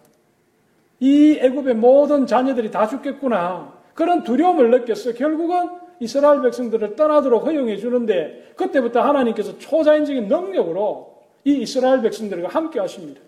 이 1.00 1.38
애굽의 1.40 1.74
모든 1.74 2.26
자녀들이 2.26 2.70
다 2.70 2.86
죽겠구나. 2.86 3.72
그런 3.94 4.22
두려움을 4.22 4.70
느꼈어. 4.70 5.12
결국은 5.12 5.70
이스라엘 6.00 6.42
백성들을 6.42 6.94
떠나도록 6.94 7.44
허용해 7.44 7.76
주는데 7.76 8.52
그때부터 8.56 9.00
하나님께서 9.00 9.58
초자연적인 9.58 10.28
능력으로 10.28 11.18
이 11.44 11.62
이스라엘 11.62 12.02
백성들과 12.02 12.48
함께 12.48 12.78
하십니다. 12.78 13.20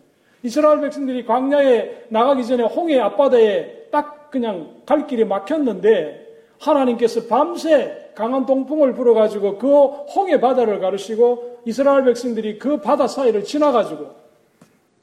이스라엘 0.42 0.80
백성들이 0.80 1.26
광야에 1.26 2.06
나가기 2.08 2.46
전에 2.46 2.62
홍해 2.62 2.98
앞바다에 3.00 3.88
딱 3.90 4.30
그냥 4.30 4.68
갈 4.86 5.06
길이 5.06 5.24
막혔는데 5.24 6.19
하나님께서 6.60 7.24
밤새 7.26 8.10
강한 8.14 8.44
동풍을 8.46 8.92
불어가지고 8.94 9.58
그 9.58 9.68
홍해 10.14 10.40
바다를 10.40 10.78
가르시고 10.78 11.60
이스라엘 11.64 12.04
백성들이 12.04 12.58
그 12.58 12.80
바다 12.80 13.06
사이를 13.06 13.44
지나가지고 13.44 14.20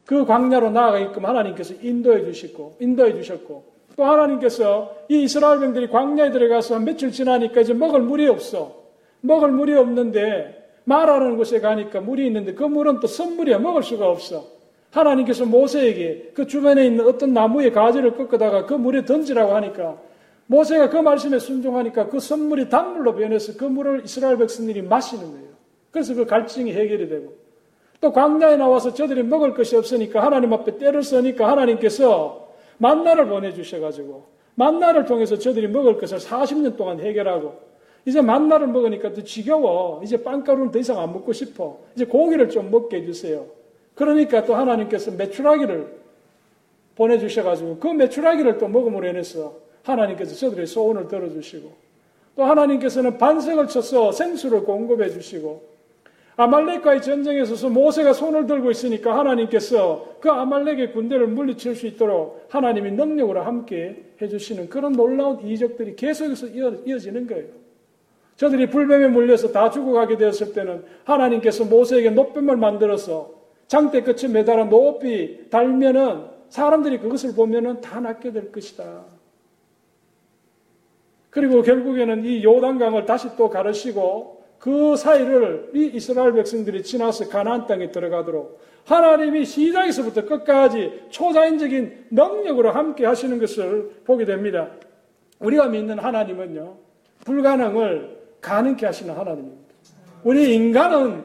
그 0.05 0.25
광야로 0.25 0.69
나아가게끔 0.69 1.25
하나님께서 1.25 1.73
인도해 1.81 2.23
주시고 2.23 2.77
인도해 2.79 3.13
주셨고 3.13 3.63
또 3.95 4.05
하나님께서 4.05 4.95
이 5.09 5.23
이스라엘 5.23 5.59
백성들이 5.59 5.89
광야에 5.89 6.31
들어가서 6.31 6.75
한 6.75 6.85
며칠 6.85 7.11
지나니까 7.11 7.61
이제 7.61 7.73
먹을 7.73 8.01
물이 8.01 8.27
없어. 8.27 8.75
먹을 9.21 9.51
물이 9.51 9.73
없는데 9.73 10.65
말하는 10.83 11.35
곳에 11.35 11.59
가니까 11.59 11.99
물이 11.99 12.27
있는데 12.27 12.53
그 12.53 12.63
물은 12.63 12.99
또 12.99 13.07
선물이야. 13.07 13.57
먹을 13.57 13.81
수가 13.81 14.07
없어. 14.07 14.45
하나님께서 14.91 15.45
모세에게 15.45 16.31
그 16.33 16.45
주변에 16.45 16.85
있는 16.85 17.05
어떤 17.05 17.33
나무의 17.33 17.73
가지를 17.73 18.15
꺾어다가 18.15 18.65
그 18.65 18.73
물에 18.75 19.03
던지라고 19.03 19.53
하니까 19.55 19.97
모세가 20.47 20.89
그 20.89 20.97
말씀에 20.97 21.39
순종하니까 21.39 22.07
그 22.07 22.19
선물이 22.19 22.69
단물로 22.69 23.15
변해서 23.15 23.53
그 23.57 23.65
물을 23.65 24.01
이스라엘 24.03 24.37
백성들이 24.37 24.81
마시는 24.81 25.23
거예요. 25.31 25.47
그래서 25.91 26.13
그 26.13 26.25
갈증이 26.25 26.73
해결이 26.73 27.09
되고 27.09 27.35
또 27.99 28.11
광야에 28.11 28.57
나와서 28.57 28.93
저들이 28.93 29.23
먹을 29.23 29.53
것이 29.53 29.75
없으니까 29.75 30.23
하나님 30.23 30.53
앞에 30.53 30.77
때를 30.77 31.03
써니까 31.03 31.49
하나님께서 31.49 32.47
만나를 32.77 33.27
보내주셔가지고 33.27 34.25
만나를 34.55 35.05
통해서 35.05 35.37
저들이 35.37 35.67
먹을 35.67 35.97
것을 35.97 36.17
40년 36.17 36.77
동안 36.77 36.99
해결하고 36.99 37.67
이제 38.07 38.21
만나를 38.21 38.67
먹으니까 38.67 39.11
또 39.11 39.21
지겨워. 39.21 40.01
이제 40.01 40.23
빵가루는 40.23 40.71
더 40.71 40.79
이상 40.79 40.97
안 40.97 41.11
먹고 41.11 41.33
싶어. 41.33 41.77
이제 41.93 42.05
고기를 42.05 42.49
좀 42.49 42.71
먹게 42.71 42.97
해주세요. 42.97 43.45
그러니까 43.95 44.45
또 44.45 44.55
하나님께서 44.55 45.11
메추라기를 45.11 45.97
보내주셔가지고 46.95 47.79
그 47.79 47.87
메추라기를 47.89 48.59
또 48.59 48.69
먹음으로 48.69 49.09
인해서 49.09 49.57
하나님께서 49.91 50.35
저들의 50.35 50.67
소원을 50.67 51.07
들어주시고 51.07 51.87
또 52.35 52.43
하나님께서는 52.43 53.17
반석을 53.17 53.67
쳐서 53.67 54.11
생수를 54.11 54.63
공급해 54.63 55.09
주시고 55.09 55.77
아말렉과의 56.39 57.01
전쟁에 57.01 57.43
서서 57.45 57.69
모세가 57.69 58.13
손을 58.13 58.45
들고 58.45 58.69
있으니까 58.69 59.17
하나님께서 59.17 60.17
그 60.19 60.29
아말렉의 60.29 60.93
군대를 60.93 61.27
물리칠 61.27 61.75
수 61.75 61.87
있도록 61.87 62.45
하나님이 62.49 62.91
능력으로 62.91 63.41
함께 63.41 64.03
해주시는 64.21 64.69
그런 64.69 64.93
놀라운 64.93 65.41
이적들이 65.41 65.95
계속해서 65.95 66.47
이어지는 66.85 67.25
거예요. 67.25 67.47
저들이 68.35 68.69
불뱀에 68.69 69.07
물려서 69.07 69.51
다 69.51 69.71
죽어가게 69.71 70.17
되었을 70.17 70.53
때는 70.53 70.83
하나님께서 71.05 71.65
모세에게 71.65 72.11
노뱀을 72.11 72.55
만들어서 72.55 73.31
장대 73.65 74.03
끝에 74.03 74.31
매달아 74.31 74.65
높이 74.65 75.49
달면은 75.49 76.25
사람들이 76.49 76.99
그것을 76.99 77.33
보면은 77.33 77.81
다 77.81 77.99
낫게 77.99 78.31
될 78.31 78.51
것이다. 78.51 79.16
그리고 81.37 81.61
결국에는 81.61 82.25
이 82.25 82.43
요단강을 82.43 83.05
다시 83.05 83.27
또 83.37 83.47
가르시고 83.47 84.41
그 84.57 84.95
사이를 84.95 85.69
이 85.75 85.91
이스라엘 85.93 86.33
백성들이 86.33 86.81
지나서 86.81 87.29
가나안 87.29 87.67
땅에 87.67 87.91
들어가도록 87.91 88.59
하나님이 88.85 89.45
시작에서부터 89.45 90.25
끝까지 90.25 91.03
초자연적인 91.11 92.07
능력으로 92.09 92.71
함께 92.71 93.05
하시는 93.05 93.37
것을 93.37 94.01
보게 94.03 94.25
됩니다. 94.25 94.69
우리가 95.37 95.67
믿는 95.67 95.99
하나님은요, 95.99 96.75
불가능을 97.23 98.17
가능케 98.41 98.87
하시는 98.87 99.13
하나님입니다. 99.13 99.75
우리 100.23 100.55
인간은 100.55 101.23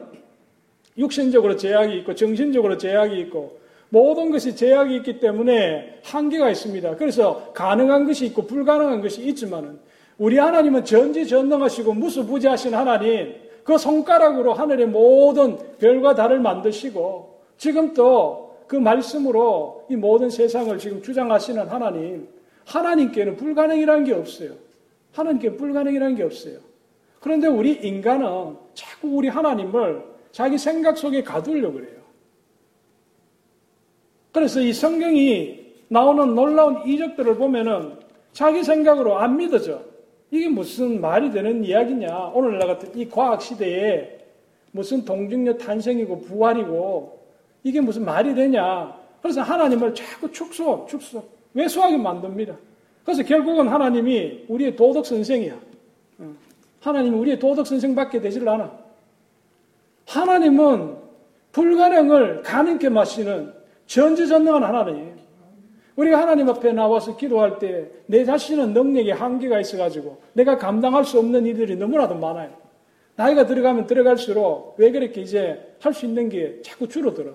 육신적으로 0.95 1.55
제약이 1.55 1.97
있고 2.01 2.13
정신적으로 2.13 2.77
제약이 2.77 3.19
있고 3.21 3.57
모든 3.89 4.29
것이 4.29 4.55
제약이 4.55 4.95
있기 4.97 5.19
때문에 5.19 6.01
한계가 6.03 6.51
있습니다. 6.51 6.97
그래서 6.97 7.51
가능한 7.55 8.05
것이 8.05 8.27
있고 8.27 8.45
불가능한 8.45 9.01
것이 9.01 9.23
있지만은 9.23 9.79
우리 10.17 10.37
하나님은 10.37 10.85
전지전능하시고 10.85 11.93
무수부지하신 11.93 12.73
하나님, 12.73 13.35
그 13.63 13.77
손가락으로 13.77 14.53
하늘의 14.53 14.87
모든 14.87 15.57
별과 15.79 16.15
달을 16.15 16.39
만드시고 16.39 17.39
지금 17.57 17.93
또 17.93 18.43
그 18.73 18.77
말씀으로 18.77 19.85
이 19.87 19.95
모든 19.95 20.31
세상을 20.31 20.75
지금 20.79 20.99
주장하시는 21.01 21.67
하나님, 21.67 22.27
하나님께는 22.65 23.35
불가능이라는 23.37 24.03
게 24.03 24.13
없어요. 24.13 24.53
하나님께 25.11 25.57
불가능이라는 25.57 26.15
게 26.15 26.23
없어요. 26.23 26.57
그런데 27.19 27.45
우리 27.45 27.73
인간은 27.73 28.57
자꾸 28.73 29.09
우리 29.09 29.27
하나님을 29.27 30.03
자기 30.31 30.57
생각 30.57 30.97
속에 30.97 31.21
가두려고 31.21 31.75
그래요. 31.75 32.01
그래서 34.31 34.59
이 34.59 34.73
성경이 34.73 35.73
나오는 35.89 36.33
놀라운 36.33 36.87
이적들을 36.87 37.35
보면은 37.35 37.99
자기 38.31 38.63
생각으로 38.63 39.19
안 39.19 39.37
믿어져. 39.37 39.83
이게 40.33 40.49
무슨 40.49 40.99
말이 40.99 41.29
되는 41.29 41.63
이야기냐. 41.63 42.31
오늘날 42.33 42.67
같은 42.67 42.89
이 42.97 43.07
과학 43.07 43.39
시대에 43.39 44.17
무슨 44.71 45.05
동중녀 45.05 45.57
탄생이고 45.57 46.21
부활이고 46.21 47.19
이게 47.61 47.79
무슨 47.79 48.03
말이 48.03 48.33
되냐. 48.33 48.97
그래서 49.21 49.43
하나님을 49.43 49.93
자꾸 49.93 50.31
축소, 50.31 50.87
축소, 50.89 51.23
왜소하게 51.53 51.97
만듭니다. 51.97 52.55
그래서 53.05 53.21
결국은 53.21 53.67
하나님이 53.67 54.45
우리의 54.47 54.75
도덕 54.75 55.05
선생이야. 55.05 55.55
하나님은 56.79 57.19
우리의 57.19 57.37
도덕 57.37 57.67
선생밖에 57.67 58.19
되질 58.19 58.49
않아. 58.49 58.71
하나님은 60.07 60.95
불가능을 61.51 62.41
가능케 62.41 62.89
마시는 62.89 63.53
전지전능한 63.85 64.63
하나님. 64.63 65.12
우리가 65.95 66.19
하나님 66.19 66.49
앞에 66.49 66.71
나와서 66.73 67.15
기도할 67.15 67.59
때 67.59 67.89
내 68.07 68.25
자신은 68.25 68.73
능력에 68.73 69.11
한계가 69.11 69.59
있어가지고 69.59 70.17
내가 70.33 70.57
감당할 70.57 71.05
수 71.05 71.19
없는 71.19 71.45
일들이 71.45 71.75
너무나도 71.75 72.15
많아요. 72.15 72.51
나이가 73.15 73.45
들어가면 73.45 73.85
들어갈수록 73.87 74.75
왜 74.77 74.91
그렇게 74.91 75.21
이제 75.21 75.75
할 75.79 75.93
수 75.93 76.05
있는 76.05 76.29
게 76.29 76.61
자꾸 76.63 76.87
줄어들어. 76.87 77.31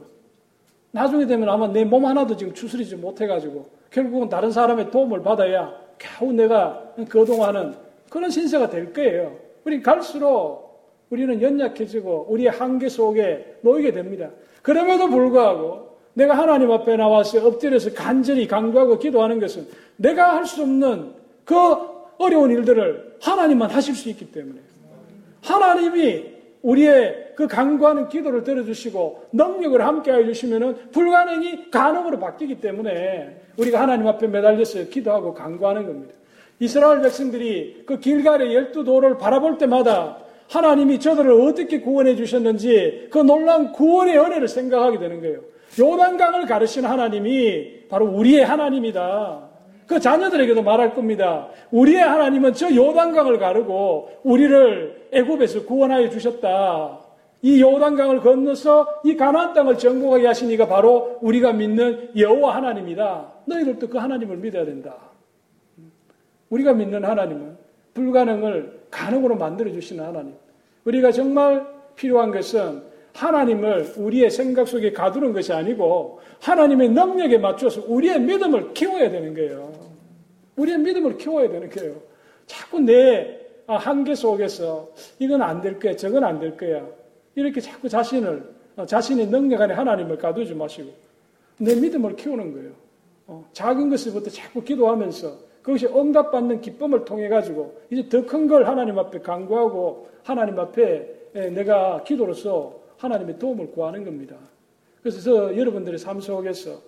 나중에 0.90 1.26
되면 1.26 1.48
아마 1.48 1.68
내 1.68 1.84
몸 1.84 2.04
하나도 2.06 2.36
지금 2.36 2.52
추스리지 2.54 2.96
못해가지고 2.96 3.66
결국은 3.90 4.28
다른 4.28 4.50
사람의 4.50 4.90
도움을 4.90 5.22
받아야 5.22 5.72
겨우 5.98 6.32
내가 6.32 6.92
거동하는 7.08 7.74
그런 8.10 8.30
신세가 8.30 8.70
될 8.70 8.92
거예요. 8.92 9.36
우리 9.64 9.82
갈수록 9.82 10.68
우리는 11.10 11.40
연약해지고 11.40 12.26
우리의 12.30 12.50
한계 12.50 12.88
속에 12.88 13.58
놓이게 13.62 13.92
됩니다. 13.92 14.30
그럼에도 14.62 15.08
불구하고 15.08 15.87
내가 16.18 16.36
하나님 16.36 16.72
앞에 16.72 16.96
나와서 16.96 17.46
엎드려서 17.46 17.94
간절히 17.94 18.48
강조하고 18.48 18.98
기도하는 18.98 19.38
것은 19.38 19.68
내가 19.96 20.34
할 20.36 20.44
수 20.44 20.62
없는 20.62 21.12
그 21.44 21.54
어려운 22.18 22.50
일들을 22.50 23.18
하나님만 23.20 23.70
하실 23.70 23.94
수 23.94 24.08
있기 24.08 24.32
때문에 24.32 24.58
하나님이 25.42 26.24
우리의 26.62 27.34
그 27.36 27.46
강구하는 27.46 28.08
기도를 28.08 28.42
들어주시고 28.42 29.28
능력을 29.32 29.80
함께 29.80 30.12
해주시면 30.12 30.90
불가능이 30.90 31.70
가능으로 31.70 32.18
바뀌기 32.18 32.60
때문에 32.60 33.42
우리가 33.56 33.80
하나님 33.80 34.08
앞에 34.08 34.26
매달려서 34.26 34.88
기도하고 34.88 35.34
강구하는 35.34 35.86
겁니다. 35.86 36.14
이스라엘 36.58 37.00
백성들이 37.00 37.84
그 37.86 38.00
길갈의 38.00 38.52
열두 38.52 38.82
도를 38.82 39.18
바라볼 39.18 39.56
때마다 39.58 40.18
하나님이 40.48 40.98
저들을 40.98 41.30
어떻게 41.42 41.80
구원해 41.80 42.16
주셨는지 42.16 43.06
그 43.12 43.18
놀라운 43.18 43.70
구원의 43.70 44.18
은혜를 44.18 44.48
생각하게 44.48 44.98
되는 44.98 45.20
거예요. 45.20 45.57
요단강을 45.78 46.46
가르신 46.46 46.84
하나님이 46.84 47.88
바로 47.88 48.06
우리의 48.06 48.44
하나님이다. 48.44 49.48
그 49.86 49.98
자녀들에게도 49.98 50.62
말할 50.62 50.94
겁니다. 50.94 51.48
우리의 51.70 52.02
하나님은 52.02 52.52
저 52.52 52.74
요단강을 52.74 53.38
가르고 53.38 54.10
우리를 54.22 55.08
애굽에서 55.12 55.64
구원하여 55.64 56.10
주셨다. 56.10 57.00
이 57.40 57.62
요단강을 57.62 58.20
건너서 58.20 59.00
이 59.04 59.16
가나안 59.16 59.54
땅을 59.54 59.78
정복하게 59.78 60.26
하신 60.26 60.50
이가 60.50 60.66
바로 60.66 61.18
우리가 61.22 61.52
믿는 61.52 62.10
여호와 62.16 62.56
하나님이다. 62.56 63.32
너희들도 63.46 63.88
그 63.88 63.98
하나님을 63.98 64.36
믿어야 64.38 64.64
된다. 64.64 64.96
우리가 66.50 66.72
믿는 66.74 67.04
하나님은 67.04 67.56
불가능을 67.94 68.80
가능으로 68.90 69.36
만들어 69.36 69.70
주시는 69.72 70.04
하나님. 70.04 70.34
우리가 70.84 71.12
정말 71.12 71.66
필요한 71.94 72.30
것은 72.30 72.82
하나님을 73.18 73.94
우리의 73.96 74.30
생각 74.30 74.68
속에 74.68 74.92
가두는 74.92 75.32
것이 75.32 75.52
아니고 75.52 76.20
하나님의 76.40 76.90
능력에 76.90 77.38
맞춰서 77.38 77.82
우리의 77.86 78.20
믿음을 78.20 78.72
키워야 78.74 79.10
되는 79.10 79.34
거예요. 79.34 79.72
우리의 80.56 80.78
믿음을 80.78 81.16
키워야 81.18 81.48
되는 81.50 81.68
거예요. 81.68 81.94
자꾸 82.46 82.78
내 82.80 83.38
한계 83.66 84.14
속에서 84.14 84.88
이건 85.18 85.42
안 85.42 85.60
될 85.60 85.78
거야, 85.80 85.94
저건 85.96 86.22
안 86.24 86.38
될 86.38 86.56
거야. 86.56 86.86
이렇게 87.34 87.60
자꾸 87.60 87.88
자신을, 87.88 88.42
자신의 88.86 89.26
능력 89.26 89.60
안에 89.62 89.74
하나님을 89.74 90.16
가두지 90.18 90.54
마시고 90.54 90.90
내 91.58 91.74
믿음을 91.74 92.14
키우는 92.16 92.52
거예요. 92.52 92.70
어, 93.26 93.44
작은 93.52 93.90
것을부터 93.90 94.30
자꾸 94.30 94.62
기도하면서 94.62 95.48
그것이 95.62 95.86
응답받는 95.86 96.60
기쁨을 96.60 97.04
통해 97.04 97.28
가지고 97.28 97.78
이제 97.90 98.08
더 98.08 98.24
큰 98.24 98.46
걸 98.48 98.66
하나님 98.66 98.98
앞에 98.98 99.18
강구하고 99.20 100.08
하나님 100.22 100.58
앞에 100.58 101.06
내가 101.52 102.02
기도로서 102.04 102.78
하나님의 102.98 103.38
도움을 103.38 103.70
구하는 103.70 104.04
겁니다. 104.04 104.36
그래서 105.00 105.20
저 105.20 105.56
여러분들의 105.56 105.98
삶 105.98 106.20
속에서 106.20 106.80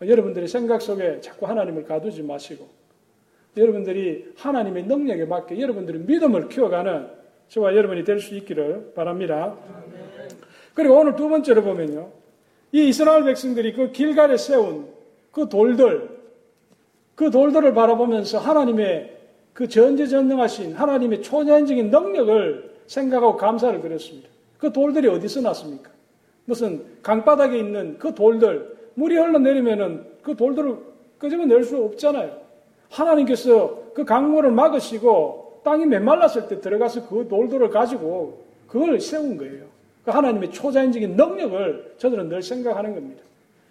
여러분들의 0.00 0.46
생각 0.48 0.80
속에 0.80 1.20
자꾸 1.20 1.46
하나님을 1.46 1.84
가두지 1.84 2.22
마시고 2.22 2.68
여러분들이 3.56 4.32
하나님의 4.36 4.84
능력에 4.84 5.24
맞게 5.24 5.60
여러분들의 5.60 6.02
믿음을 6.02 6.48
키워가는 6.48 7.08
저와 7.48 7.74
여러분이 7.74 8.04
될 8.04 8.20
수 8.20 8.34
있기를 8.36 8.92
바랍니다. 8.94 9.56
그리고 10.74 10.98
오늘 10.98 11.16
두 11.16 11.28
번째로 11.28 11.62
보면요. 11.62 12.10
이 12.70 12.88
이스라엘 12.88 13.24
백성들이 13.24 13.72
그 13.72 13.90
길갈에 13.90 14.36
세운 14.36 14.86
그 15.32 15.48
돌들, 15.48 16.08
그 17.14 17.30
돌들을 17.30 17.72
바라보면서 17.74 18.38
하나님의 18.38 19.16
그 19.52 19.66
전지전능하신 19.66 20.74
하나님의 20.74 21.22
초자연적인 21.22 21.90
능력을 21.90 22.76
생각하고 22.86 23.36
감사를 23.36 23.80
드렸습니다. 23.80 24.28
그 24.58 24.72
돌들이 24.72 25.08
어디서 25.08 25.40
났습니까? 25.40 25.90
무슨 26.44 26.82
강바닥에 27.02 27.58
있는 27.58 27.96
그 27.98 28.14
돌들, 28.14 28.76
물이 28.94 29.16
흘러내리면은 29.16 30.04
그 30.22 30.36
돌들을 30.36 30.76
끄집어낼 31.18 31.64
수 31.64 31.76
없잖아요. 31.84 32.36
하나님께서 32.90 33.92
그 33.94 34.04
강물을 34.04 34.50
막으시고 34.50 35.60
땅이 35.64 35.86
메말랐을 35.86 36.48
때 36.48 36.60
들어가서 36.60 37.08
그 37.08 37.28
돌들을 37.28 37.68
가지고 37.70 38.42
그걸 38.66 39.00
세운 39.00 39.36
거예요. 39.36 39.64
그 40.04 40.10
하나님의 40.10 40.50
초자연적인 40.50 41.16
능력을 41.16 41.94
저들은 41.98 42.28
늘 42.28 42.42
생각하는 42.42 42.94
겁니다. 42.94 43.22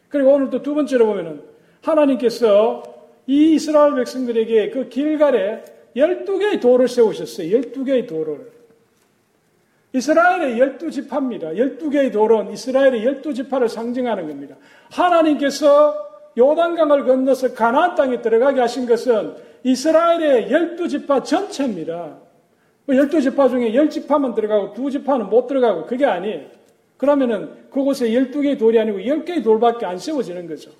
그리고 0.10 0.34
오늘 0.34 0.50
또 0.50 0.62
두 0.62 0.76
번째로 0.76 1.06
보면은 1.08 1.42
하나님께서 1.82 2.84
이 3.26 3.56
이스라엘 3.56 3.96
백성들에게 3.96 4.70
그 4.70 4.90
길갈에 4.90 5.64
12개의 5.96 6.62
돌을 6.62 6.88
세우셨어요. 6.88 7.48
12개의 7.60 8.08
돌을. 8.08 8.57
이스라엘의 9.98 10.60
12지파입니다. 10.60 11.56
12개의 11.56 12.12
돌은 12.12 12.52
이스라엘의 12.52 13.04
12지파를 13.04 13.68
상징하는 13.68 14.28
겁니다. 14.28 14.56
하나님께서 14.92 16.08
요단강을 16.38 17.06
건너서 17.06 17.54
가나안 17.54 17.96
땅에 17.96 18.22
들어가게 18.22 18.62
하신 18.62 18.86
것은 18.86 19.36
이스라엘의 19.64 20.50
12지파 20.50 21.24
전체입니다. 21.26 22.18
12지파 22.88 23.36
뭐 23.36 23.50
중에 23.50 23.72
10지파만 23.72 24.36
들어가고 24.36 24.74
2지파는 24.74 25.30
못 25.30 25.48
들어가고 25.48 25.88
그게 25.88 26.06
아니에요. 26.06 26.46
그러면은 26.98 27.50
그곳에 27.72 28.10
12개의 28.10 28.58
돌이 28.58 28.80
아니고 28.80 29.00
10개의 29.00 29.44
돌밖에 29.44 29.86
안 29.86 29.98
세워지는 29.98 30.48
거죠. 30.48 30.72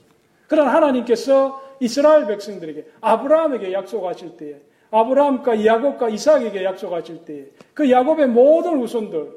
그러나 0.48 0.74
하나님께서 0.74 1.62
이스라엘 1.80 2.28
백성들에게 2.28 2.86
아브라함에게 3.02 3.74
약속하실 3.74 4.38
때에 4.38 4.56
아브라함과 4.92 5.66
야곱과 5.66 6.10
이삭에게 6.10 6.64
약속하실 6.64 7.26
때에 7.26 7.46
그 7.74 7.90
야곱의 7.90 8.28
모든 8.28 8.80
후손들 8.80 9.32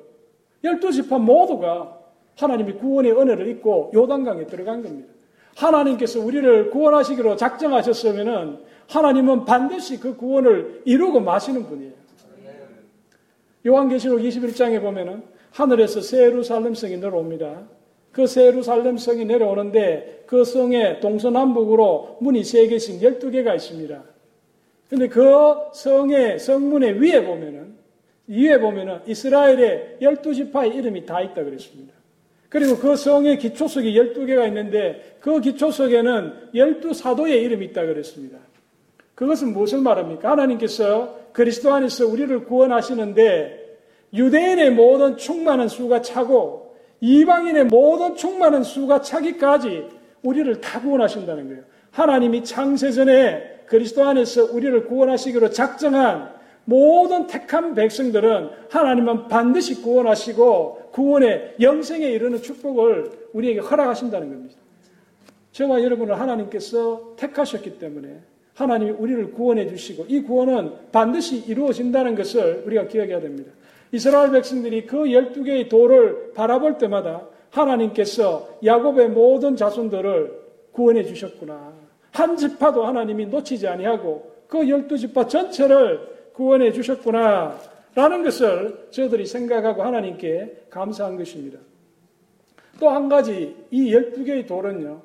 12지파 0.64 1.20
모두가 1.20 1.98
하나님이 2.36 2.74
구원의 2.74 3.12
은혜를 3.12 3.48
입고 3.48 3.90
요단강에 3.94 4.46
들어간 4.46 4.82
겁니다. 4.82 5.12
하나님께서 5.56 6.20
우리를 6.20 6.70
구원하시기로 6.70 7.36
작정하셨으면 7.36 8.64
하나님은 8.88 9.44
반드시 9.44 9.98
그 9.98 10.16
구원을 10.16 10.82
이루고 10.84 11.20
마시는 11.20 11.64
분이에요. 11.64 11.92
요한계시록 13.66 14.20
21장에 14.20 14.80
보면은 14.80 15.22
하늘에서 15.52 16.00
세루살렘 16.00 16.74
성이 16.74 16.96
내려옵니다. 16.96 17.62
그 18.12 18.26
세루살렘 18.26 18.96
성이 18.96 19.24
내려오는데 19.24 20.24
그 20.26 20.44
성에 20.44 21.00
동서남북으로 21.00 22.18
문이 22.20 22.42
세 22.44 22.66
개씩 22.66 23.00
12개가 23.00 23.54
있습니다. 23.56 24.02
근데 24.90 25.08
그 25.08 25.22
성의 25.72 26.40
성문의 26.40 27.00
위에 27.00 27.24
보면은 27.24 27.74
위에 28.26 28.58
보면은 28.58 28.98
이스라엘의 29.06 29.98
12지파의 30.02 30.74
이름이 30.74 31.06
다 31.06 31.20
있다 31.20 31.44
그랬습니다. 31.44 31.94
그리고 32.48 32.76
그 32.76 32.96
성의 32.96 33.38
기초석이 33.38 33.94
12개가 33.94 34.48
있는데 34.48 35.16
그 35.20 35.40
기초석에는 35.40 36.50
12사도의 36.52 37.42
이름이 37.44 37.66
있다 37.66 37.86
그랬습니다. 37.86 38.38
그것은 39.14 39.52
무엇을 39.52 39.80
말합니까? 39.80 40.32
하나님께서 40.32 41.20
그리스도 41.32 41.72
안에서 41.72 42.08
우리를 42.08 42.44
구원하시는데 42.44 43.78
유대인의 44.12 44.70
모든 44.72 45.16
충만한 45.16 45.68
수가 45.68 46.02
차고 46.02 46.74
이방인의 47.00 47.66
모든 47.66 48.16
충만한 48.16 48.64
수가 48.64 49.02
차기까지 49.02 49.84
우리를 50.24 50.60
다 50.60 50.80
구원하신다는 50.80 51.46
거예요. 51.48 51.62
하나님이 51.92 52.42
창세전에 52.42 53.59
그리스도 53.70 54.04
안에서 54.04 54.52
우리를 54.52 54.84
구원하시기로 54.86 55.50
작정한 55.50 56.34
모든 56.64 57.28
택한 57.28 57.74
백성들은 57.74 58.50
하나님은 58.68 59.28
반드시 59.28 59.80
구원하시고 59.80 60.90
구원의 60.90 61.54
영생에 61.60 62.04
이르는 62.04 62.42
축복을 62.42 63.12
우리에게 63.32 63.60
허락하신다는 63.60 64.28
겁니다. 64.28 64.56
저와 65.52 65.84
여러분을 65.84 66.18
하나님께서 66.18 67.14
택하셨기 67.16 67.78
때문에 67.78 68.20
하나님이 68.54 68.90
우리를 68.90 69.32
구원해 69.32 69.68
주시고 69.68 70.06
이 70.08 70.20
구원은 70.22 70.72
반드시 70.90 71.38
이루어진다는 71.46 72.16
것을 72.16 72.64
우리가 72.66 72.88
기억해야 72.88 73.20
됩니다. 73.20 73.52
이스라엘 73.92 74.32
백성들이 74.32 74.86
그 74.86 75.04
12개의 75.04 75.68
돌을 75.68 76.32
바라볼 76.34 76.76
때마다 76.78 77.22
하나님께서 77.50 78.48
야곱의 78.64 79.10
모든 79.10 79.54
자손들을 79.54 80.40
구원해 80.72 81.04
주셨구나. 81.04 81.79
한 82.12 82.36
지파도 82.36 82.84
하나님이 82.84 83.26
놓치지 83.26 83.66
아니하고 83.68 84.30
그 84.48 84.68
열두 84.68 84.98
지파 84.98 85.26
전체를 85.28 86.30
구원해 86.32 86.72
주셨구나. 86.72 87.58
라는 87.94 88.22
것을 88.22 88.88
저들이 88.90 89.26
생각하고 89.26 89.82
하나님께 89.82 90.66
감사한 90.70 91.16
것입니다. 91.16 91.58
또 92.78 92.88
한 92.88 93.08
가지 93.08 93.56
이 93.70 93.92
열두 93.92 94.24
개의 94.24 94.46
돌은요. 94.46 95.02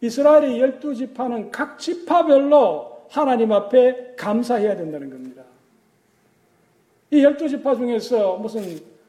이스라엘의 0.00 0.60
열두 0.60 0.94
지파는 0.94 1.50
각 1.50 1.78
지파별로 1.78 3.06
하나님 3.10 3.52
앞에 3.52 4.14
감사해야 4.16 4.76
된다는 4.76 5.10
겁니다. 5.10 5.42
이 7.10 7.22
열두 7.22 7.48
지파 7.48 7.74
중에서 7.76 8.36
무슨 8.36 8.62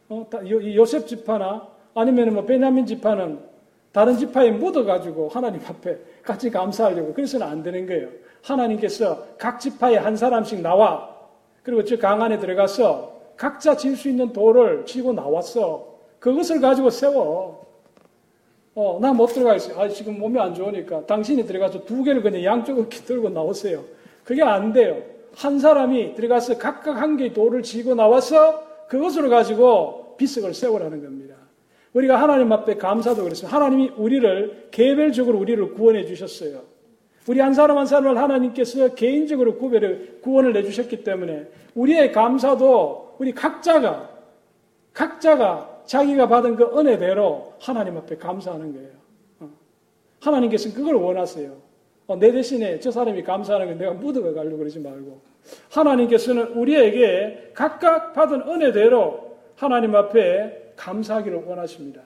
어, 0.09 0.27
요셉 0.43 1.07
지파나 1.07 1.67
아니면 1.93 2.33
뭐 2.33 2.43
베냐민 2.43 2.85
지파는 2.85 3.39
다른 3.91 4.17
지파에 4.17 4.51
묻어가지고 4.51 5.29
하나님 5.29 5.61
앞에 5.67 5.97
같이 6.23 6.49
감사하려고 6.49 7.13
그래서는 7.13 7.45
안 7.45 7.61
되는 7.63 7.85
거예요. 7.85 8.07
하나님께서 8.41 9.25
각 9.37 9.59
지파에 9.59 9.97
한 9.97 10.15
사람씩 10.15 10.61
나와 10.61 11.09
그리고 11.63 11.83
저 11.83 11.97
강 11.97 12.21
안에 12.21 12.39
들어가서 12.39 13.11
각자 13.37 13.75
질 13.75 13.95
수 13.97 14.07
있는 14.09 14.31
돌을 14.33 14.85
쥐고 14.85 15.13
나왔어. 15.13 15.87
그것을 16.19 16.61
가지고 16.61 16.89
세워. 16.89 17.65
어, 18.75 18.99
나 19.01 19.11
못 19.13 19.27
들어가겠어요. 19.27 19.79
아, 19.79 19.89
지금 19.89 20.17
몸이 20.19 20.39
안 20.39 20.53
좋으니까 20.53 21.05
당신이 21.05 21.45
들어가서 21.45 21.83
두 21.85 22.03
개를 22.03 22.21
그냥 22.21 22.43
양쪽 22.45 22.79
어깨 22.79 22.99
들고 22.99 23.29
나오세요. 23.29 23.83
그게 24.23 24.41
안 24.41 24.71
돼요. 24.71 25.01
한 25.35 25.59
사람이 25.59 26.13
들어가서 26.15 26.57
각각 26.57 26.93
한 26.93 27.17
개의 27.17 27.33
돌을 27.33 27.63
쥐고 27.63 27.95
나와서 27.95 28.63
그것으로 28.87 29.29
가지고 29.29 30.15
비석을 30.17 30.53
세우라는 30.53 31.01
겁니다. 31.03 31.35
우리가 31.93 32.21
하나님 32.21 32.51
앞에 32.51 32.75
감사도 32.75 33.23
그랬어요. 33.23 33.51
하나님이 33.51 33.91
우리를 33.97 34.69
개별적으로 34.71 35.37
우리를 35.39 35.73
구원해 35.73 36.05
주셨어요. 36.05 36.61
우리 37.27 37.39
한 37.39 37.53
사람 37.53 37.77
한 37.77 37.85
사람을 37.85 38.17
하나님께서 38.17 38.95
개인적으로 38.95 39.57
구별을, 39.57 40.19
구원을 40.21 40.53
내 40.53 40.63
주셨기 40.63 41.03
때문에 41.03 41.47
우리의 41.75 42.11
감사도 42.11 43.15
우리 43.19 43.33
각자가, 43.33 44.09
각자가 44.93 45.81
자기가 45.85 46.27
받은 46.27 46.55
그 46.55 46.63
은혜대로 46.77 47.53
하나님 47.59 47.97
앞에 47.97 48.17
감사하는 48.17 48.73
거예요. 48.73 48.89
어. 49.41 49.49
하나님께서는 50.21 50.75
그걸 50.75 50.95
원하세요. 50.95 51.51
어, 52.07 52.15
내 52.17 52.31
대신에 52.31 52.79
저 52.79 52.91
사람이 52.91 53.23
감사하는 53.23 53.67
건 53.67 53.77
내가 53.77 53.93
묻어가 53.93 54.33
가려고 54.33 54.57
그러지 54.57 54.79
말고 54.79 55.21
하나님께서는 55.71 56.53
우리에게 56.53 57.51
각각 57.53 58.13
받은 58.13 58.41
은혜대로 58.41 59.37
하나님 59.55 59.95
앞에 59.95 60.60
감사하기를 60.81 61.43
원하십니다. 61.45 62.01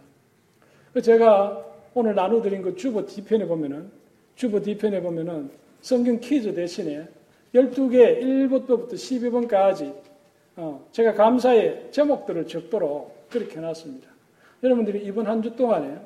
제가 1.01 1.65
오늘 1.93 2.13
나눠드린 2.15 2.61
그 2.61 2.75
주보 2.75 3.05
뒤편에 3.05 3.45
보면은 3.47 3.89
주보 4.35 4.61
뒤편에 4.61 5.01
보면은 5.01 5.49
성경 5.81 6.19
퀴즈 6.19 6.53
대신에 6.53 7.07
12개 7.53 8.19
1부터 8.21 8.91
12번까지 8.91 9.95
어, 10.57 10.85
제가 10.91 11.13
감사의 11.13 11.89
제목들을 11.91 12.47
적도록 12.47 13.29
그렇게 13.29 13.57
해놨습니다. 13.57 14.09
여러분들이 14.63 15.05
이번 15.05 15.27
한 15.27 15.41
주 15.41 15.55
동안에 15.55 15.97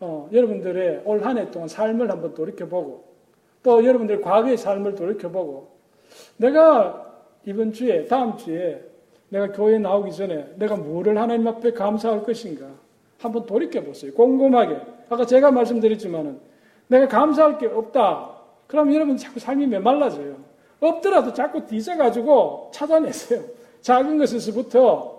어, 0.00 0.28
여러분들의 0.32 1.02
올 1.04 1.22
한 1.22 1.38
해 1.38 1.50
동안 1.50 1.68
삶을 1.68 2.10
한번 2.10 2.34
돌이켜보고 2.34 3.04
또 3.62 3.84
여러분들의 3.84 4.22
과거의 4.22 4.56
삶을 4.56 4.94
돌이켜보고 4.96 5.68
내가 6.36 7.22
이번 7.44 7.72
주에 7.72 8.04
다음 8.06 8.36
주에 8.36 8.82
내가 9.28 9.52
교회에 9.52 9.78
나오기 9.78 10.12
전에 10.12 10.54
내가 10.56 10.76
뭐를 10.76 11.18
하나님 11.18 11.46
앞에 11.48 11.72
감사할 11.72 12.22
것인가 12.22 12.66
한번 13.18 13.46
돌이켜 13.46 13.80
보세요. 13.82 14.12
곰곰하게. 14.14 14.78
아까 15.08 15.26
제가 15.26 15.50
말씀드렸지만은 15.50 16.38
내가 16.88 17.08
감사할 17.08 17.58
게 17.58 17.66
없다. 17.66 18.36
그럼 18.66 18.94
여러분 18.94 19.16
자꾸 19.16 19.40
삶이 19.40 19.66
메말라져요. 19.66 20.36
없더라도 20.80 21.32
자꾸 21.32 21.64
뒤져가지고 21.66 22.70
찾아내세요. 22.72 23.42
작은 23.80 24.18
것에서부터 24.18 25.16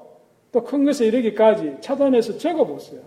또 0.52 0.64
큰 0.64 0.86
것에 0.86 1.06
이르기까지 1.06 1.78
찾아내서 1.82 2.38
적어보세요. 2.38 3.02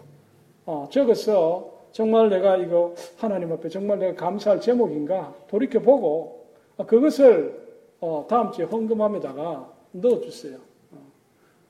어, 0.66 0.88
적어서 0.90 1.72
정말 1.92 2.28
내가 2.28 2.56
이거 2.56 2.94
하나님 3.16 3.52
앞에 3.52 3.68
정말 3.68 3.98
내가 3.98 4.14
감사할 4.14 4.60
제목인가 4.60 5.34
돌이켜보고 5.48 6.46
어, 6.76 6.86
그것을 6.86 7.58
어, 8.00 8.26
다음 8.28 8.52
주에 8.52 8.64
헌금함에다가 8.66 9.68
넣어주세요. 9.92 10.58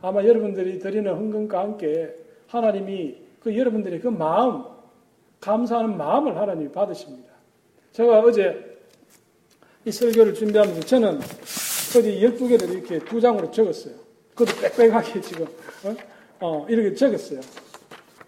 어, 0.03 0.09
아마 0.09 0.25
여러분들이 0.25 0.79
드리는 0.79 1.11
헌금과 1.11 1.61
함께 1.61 2.15
하나님이 2.47 3.17
그 3.41 3.57
여러분들의 3.57 4.01
그 4.01 4.09
마음, 4.09 4.65
감사하는 5.41 5.97
마음을 5.97 6.37
하나님이 6.37 6.71
받으십니다. 6.73 7.31
제가 7.93 8.21
어제 8.21 8.79
이 9.85 9.91
설교를 9.91 10.35
준비하면서 10.35 10.81
저는 10.83 11.19
어디 11.19 12.21
12개를 12.21 12.71
이렇게 12.73 12.99
두 12.99 13.21
장으로 13.21 13.51
적었어요. 13.51 13.95
그것도 14.35 14.61
빽빽하게 14.61 15.21
지금, 15.21 15.47
어? 15.85 15.97
어, 16.41 16.67
이렇게 16.69 16.95
적었어요. 16.95 17.41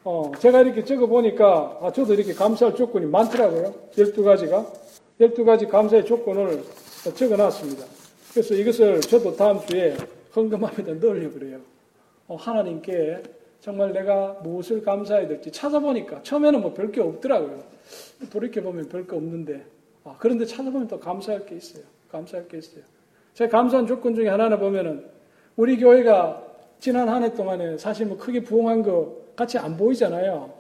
어, 0.05 0.33
제가 0.39 0.63
이렇게 0.63 0.85
적어보니까, 0.85 1.79
아, 1.81 1.93
저도 1.93 2.15
이렇게 2.15 2.33
감사할 2.33 2.75
조건이 2.75 3.07
많더라고요. 3.07 3.73
12가지가. 3.95 4.67
12가지 5.21 5.69
감사의 5.69 6.05
조건을 6.07 6.65
적어놨습니다. 7.15 7.85
그래서 8.33 8.55
이것을 8.55 9.01
저도 9.03 9.37
다음 9.37 9.65
주에 9.67 9.97
넣으려고 10.35 11.35
그래요. 11.39 11.61
어, 12.29 12.37
하나님께 12.37 13.23
정말 13.61 13.93
내가 13.93 14.41
무엇을 14.43 14.83
감사해야 14.83 15.29
될지 15.29 15.51
찾아보니까 15.53 16.23
처음에는 16.23 16.61
뭐 16.61 16.75
별 16.75 16.91
게 16.91 17.01
없더라고요. 17.01 17.63
돌이켜보면 18.31 18.89
별게 18.89 19.15
없는데 19.15 19.65
아, 20.05 20.17
그런데 20.19 20.45
찾아보면 20.45 20.89
또 20.89 20.99
감사할 20.99 21.47
게 21.47 21.57
있어요. 21.57 21.85
감사할 22.11 22.49
게 22.49 22.59
있어요. 22.59 22.83
제가 23.35 23.51
감사한 23.57 23.87
조건 23.87 24.15
중에 24.15 24.29
하나는 24.29 24.59
보면은 24.59 25.05
우리 25.57 25.77
교회가 25.79 26.43
지난 26.81 27.09
한 27.09 27.23
해 27.23 27.33
동안에 27.33 27.79
사실 27.79 28.07
뭐 28.07 28.17
크게 28.17 28.43
부흥한 28.43 28.83
거 28.83 29.17
같이 29.37 29.59
안 29.59 29.77
보이잖아요. 29.77 30.53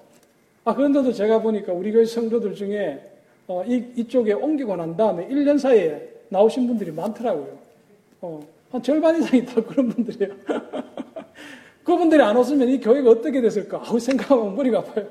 아, 0.64 0.74
그런데도 0.74 1.12
제가 1.12 1.40
보니까 1.42 1.72
우리 1.72 1.90
교회 1.92 2.04
성도들 2.04 2.54
중에 2.54 3.02
어, 3.48 3.64
이, 3.66 3.84
이쪽에 3.96 4.32
옮기고 4.34 4.76
난 4.76 4.96
다음에 4.96 5.26
1년 5.28 5.58
사이에 5.58 6.08
나오신 6.28 6.66
분들이 6.68 6.92
많더라고요. 6.92 7.58
어, 8.20 8.40
한 8.72 8.82
절반 8.82 9.20
이상이 9.20 9.44
다 9.44 9.60
그런 9.62 9.88
분들이에요. 9.90 10.34
그분들이 11.84 12.22
안 12.22 12.36
왔으면 12.36 12.68
이 12.68 12.80
교회가 12.80 13.10
어떻게 13.10 13.40
됐을까? 13.40 13.82
아우, 13.84 13.98
생각하면 13.98 14.54
머리가 14.56 14.78
아파요. 14.78 15.06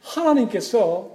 하나님께서 0.00 1.10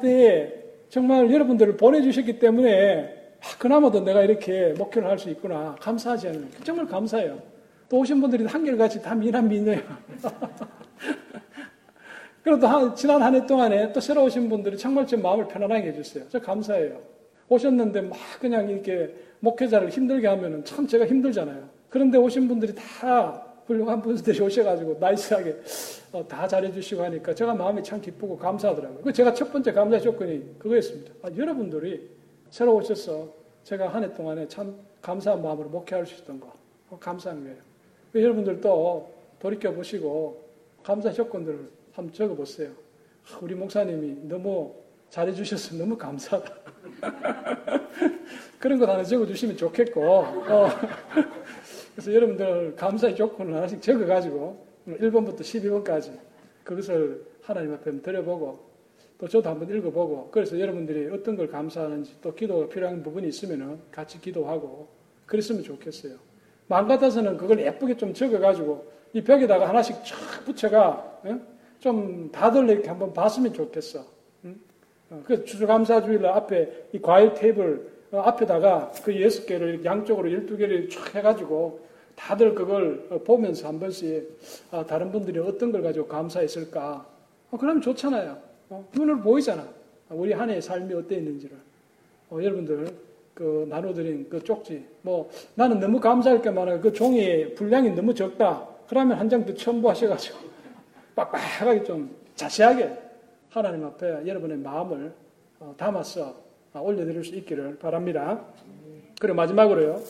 때에 0.00 0.54
정말 0.88 1.30
여러분들을 1.30 1.76
보내주셨기 1.76 2.38
때문에 2.38 3.20
아, 3.40 3.58
그나마도 3.58 4.00
내가 4.00 4.22
이렇게 4.22 4.72
목회를 4.78 5.08
할 5.08 5.18
수 5.18 5.28
있구나. 5.30 5.76
감사하지 5.80 6.28
않아요. 6.28 6.44
정말 6.64 6.86
감사해요. 6.86 7.38
또 7.88 7.98
오신 7.98 8.20
분들이 8.20 8.44
한결같이 8.46 9.02
다 9.02 9.14
미남 9.14 9.48
미녀예요. 9.48 9.82
그래도 12.42 12.66
한, 12.66 12.94
지난 12.94 13.22
한 13.22 13.34
해 13.34 13.46
동안에 13.46 13.92
또 13.92 14.00
새로 14.00 14.24
오신 14.24 14.48
분들이 14.48 14.76
정말 14.78 15.06
제 15.06 15.16
마음을 15.16 15.46
편안하게 15.46 15.88
해주세요. 15.88 16.24
저 16.28 16.40
감사해요. 16.40 17.00
오셨는데 17.48 18.00
막 18.02 18.18
그냥 18.40 18.68
이렇게 18.70 19.14
목회자를 19.46 19.90
힘들게 19.90 20.26
하면은 20.28 20.64
참 20.64 20.86
제가 20.86 21.04
힘들잖아요. 21.06 21.68
그런데 21.90 22.16
오신 22.16 22.46
분들이 22.48 22.72
다 22.74 23.44
훌륭한 23.66 24.00
분들이 24.00 24.40
오셔가지고 24.40 24.98
나이스하게 25.00 25.56
어, 26.12 26.26
다 26.28 26.46
잘해주시고 26.46 27.02
하니까 27.02 27.34
제가 27.34 27.54
마음이 27.54 27.82
참 27.82 28.00
기쁘고 28.00 28.38
감사하더라고요. 28.38 29.00
그 29.02 29.12
제가 29.12 29.34
첫 29.34 29.52
번째 29.52 29.72
감사 29.72 29.98
조건이 29.98 30.44
그거였습니다. 30.58 31.12
아, 31.22 31.28
여러분들이 31.36 32.08
새로 32.50 32.76
오셔서 32.76 33.28
제가 33.64 33.88
한 33.88 34.04
해 34.04 34.12
동안에 34.14 34.46
참 34.48 34.74
감사한 35.00 35.42
마음으로 35.42 35.68
목회할 35.70 36.06
수 36.06 36.22
있던 36.22 36.38
거 36.40 36.52
어, 36.90 36.98
감사한 37.00 37.42
거예요. 37.42 37.56
여러분들도 38.14 39.12
돌이켜 39.40 39.72
보시고 39.72 40.40
감사 40.84 41.10
조건들을 41.10 41.68
한번 41.94 42.14
적어 42.14 42.34
보세요. 42.34 42.70
아, 43.32 43.38
우리 43.40 43.54
목사님이 43.56 44.28
너무 44.28 44.72
잘해주셔서 45.10 45.76
너무 45.76 45.98
감사하다. 45.98 46.54
그런 48.58 48.78
거 48.78 48.86
하나 48.86 49.02
적어주시면 49.02 49.56
좋겠고, 49.56 50.02
어. 50.02 50.68
그래서 51.94 52.14
여러분들 52.14 52.74
감사의 52.76 53.16
조건을 53.16 53.54
하나씩 53.54 53.82
적어가지고 53.82 54.66
1번부터 54.88 55.40
12번까지 55.40 56.18
그것을 56.64 57.24
하나님 57.42 57.74
앞에 57.74 58.00
드려보고 58.00 58.72
또 59.18 59.28
저도 59.28 59.50
한번 59.50 59.68
읽어보고 59.68 60.30
그래서 60.30 60.58
여러분들이 60.58 61.08
어떤 61.12 61.36
걸 61.36 61.48
감사하는지 61.48 62.16
또 62.20 62.34
기도가 62.34 62.68
필요한 62.68 63.02
부분이 63.02 63.28
있으면 63.28 63.80
같이 63.90 64.20
기도하고 64.20 64.88
그랬으면 65.26 65.62
좋겠어요. 65.62 66.16
마음 66.66 66.88
같아서는 66.88 67.36
그걸 67.36 67.60
예쁘게 67.60 67.96
좀 67.96 68.14
적어가지고 68.14 68.90
이 69.12 69.22
벽에다가 69.22 69.68
하나씩 69.68 69.96
쫙 70.04 70.44
붙여가 70.44 71.20
좀 71.78 72.30
다들 72.32 72.68
이렇게 72.70 72.88
한번 72.88 73.12
봤으면 73.12 73.52
좋겠어. 73.52 74.04
어, 75.12 75.22
그래서 75.26 75.44
주주감사주일 75.44 76.24
앞에 76.26 76.86
이 76.92 77.00
과일 77.00 77.34
테이블 77.34 77.90
어, 78.12 78.20
앞에다가 78.20 78.92
그 79.04 79.20
여섯 79.22 79.44
개를 79.46 79.84
양쪽으로 79.84 80.32
열두 80.32 80.56
개를 80.56 80.88
쫙 80.88 81.14
해가지고 81.14 81.80
다들 82.16 82.54
그걸 82.54 83.06
어, 83.10 83.18
보면서 83.18 83.68
한 83.68 83.78
번씩 83.78 84.38
아, 84.70 84.84
다른 84.86 85.12
분들이 85.12 85.38
어떤 85.38 85.70
걸 85.70 85.82
가지고 85.82 86.06
감사했을까. 86.06 87.06
어, 87.50 87.56
그러면 87.58 87.82
좋잖아요. 87.82 88.38
어, 88.70 88.88
눈으로 88.94 89.20
보이잖아. 89.20 89.66
우리 90.10 90.32
한 90.32 90.48
해의 90.50 90.60
삶이 90.62 90.92
어때 90.94 91.16
있는지를. 91.16 91.56
어, 92.30 92.38
여러분들 92.42 92.88
그 93.34 93.66
나눠드린 93.68 94.26
그 94.30 94.42
쪽지. 94.42 94.84
뭐 95.02 95.30
나는 95.54 95.78
너무 95.80 96.00
감사할 96.00 96.40
게 96.42 96.50
많아요. 96.50 96.80
그 96.80 96.92
종이에 96.92 97.54
분량이 97.54 97.90
너무 97.90 98.14
적다. 98.14 98.66
그러면 98.88 99.18
한 99.18 99.28
장 99.28 99.44
더 99.46 99.54
첨부하셔가지고 99.54 100.38
빡빡하게 101.16 101.84
좀 101.84 102.14
자세하게 102.34 102.90
하나님 103.52 103.84
앞에 103.84 104.26
여러분의 104.26 104.56
마음을 104.56 105.12
담아서 105.76 106.34
올려드릴 106.74 107.22
수 107.22 107.34
있기를 107.34 107.78
바랍니다. 107.78 108.40
그리고 109.20 109.36
마지막으로요. 109.36 110.00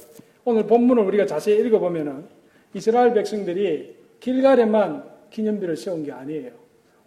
오늘 0.45 0.65
본문을 0.65 1.03
우리가 1.03 1.27
자세히 1.27 1.59
읽어보면은 1.67 2.25
이스라엘 2.73 3.13
백성들이 3.13 3.97
길갈에만 4.21 5.05
기념비를 5.31 5.77
세운 5.77 6.05
게 6.05 6.13
아니에요. 6.13 6.53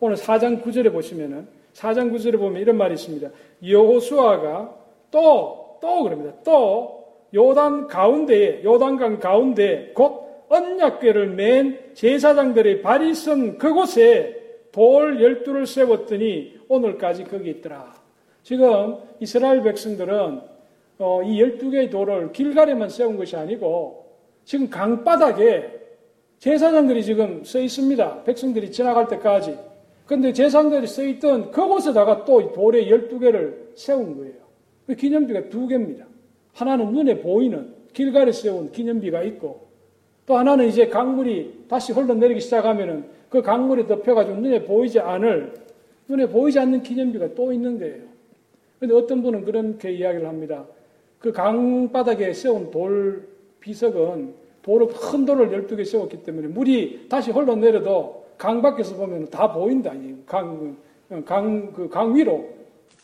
오늘 0.01 0.17
4장 0.17 0.61
9절에 0.61 0.91
보시면은 0.91 1.47
4장 1.73 2.11
9절에 2.11 2.37
보면 2.37 2.61
이런 2.61 2.77
말이 2.77 2.95
있습니다. 2.95 3.29
여호수아가 3.65 4.75
또, 5.11 5.77
또 5.81 6.03
그럽니다. 6.03 6.33
또 6.43 7.15
요단 7.33 7.87
가운데에, 7.87 8.61
요단강 8.61 9.19
가운데 9.19 9.93
곧 9.95 10.45
언약궤를 10.49 11.29
맨 11.29 11.79
제사장들의 11.93 12.81
발이 12.81 13.15
선 13.15 13.57
그곳에 13.57 14.44
돌 14.75 15.21
열두를 15.21 15.65
세웠더니 15.65 16.59
오늘까지 16.67 17.23
거기 17.23 17.49
있더라. 17.49 17.95
지금 18.43 18.97
이스라엘 19.21 19.63
백성들은 19.63 20.41
어, 20.99 21.23
이 21.23 21.41
12개의 21.41 21.89
돌을 21.89 22.33
길가에만 22.33 22.89
세운 22.89 23.15
것이 23.15 23.37
아니고 23.37 24.05
지금 24.43 24.69
강바닥에 24.69 25.71
제사장들이 26.39 27.05
지금 27.05 27.45
써 27.45 27.61
있습니다. 27.61 28.25
백성들이 28.25 28.69
지나갈 28.69 29.07
때까지. 29.07 29.57
근데 30.05 30.33
제사장들이 30.33 30.87
써 30.87 31.03
있던 31.03 31.51
그곳에다가 31.51 32.25
또 32.25 32.51
돌에 32.51 32.85
12개를 32.87 33.77
세운 33.77 34.17
거예요. 34.17 34.35
그 34.87 34.95
기념비가 34.95 35.47
두 35.47 35.67
개입니다. 35.67 36.05
하나는 36.51 36.91
눈에 36.91 37.21
보이는 37.21 37.73
길가에 37.93 38.29
세운 38.33 38.73
기념비가 38.73 39.23
있고 39.23 39.64
또 40.25 40.37
하나는 40.37 40.67
이제 40.67 40.87
강물이 40.87 41.65
다시 41.67 41.93
흘러내리기 41.93 42.39
시작하면은 42.41 43.05
그 43.29 43.41
강물이 43.41 43.87
덮여가지고 43.87 44.37
눈에 44.37 44.63
보이지 44.63 44.99
않을 44.99 45.53
눈에 46.07 46.27
보이지 46.27 46.59
않는 46.59 46.83
기념비가 46.83 47.33
또 47.35 47.51
있는 47.51 47.79
거예요. 47.79 48.03
근데 48.79 48.93
어떤 48.93 49.21
분은 49.21 49.45
그렇게 49.45 49.91
이야기를 49.91 50.27
합니다. 50.27 50.65
그 51.19 51.31
강바닥에 51.31 52.33
세운 52.33 52.69
돌 52.71 53.27
비석은 53.59 54.33
돌을 54.61 54.87
큰 54.87 55.25
돌을 55.25 55.49
12개 55.49 55.85
세웠기 55.85 56.23
때문에 56.23 56.47
물이 56.47 57.07
다시 57.09 57.31
흘러내려도 57.31 58.25
강 58.37 58.61
밖에서 58.61 58.95
보면 58.95 59.29
다 59.29 59.51
보인다. 59.51 59.93
강, 60.25 60.75
강, 61.25 61.71
그 61.71 61.87
강 61.89 62.15
위로. 62.15 62.49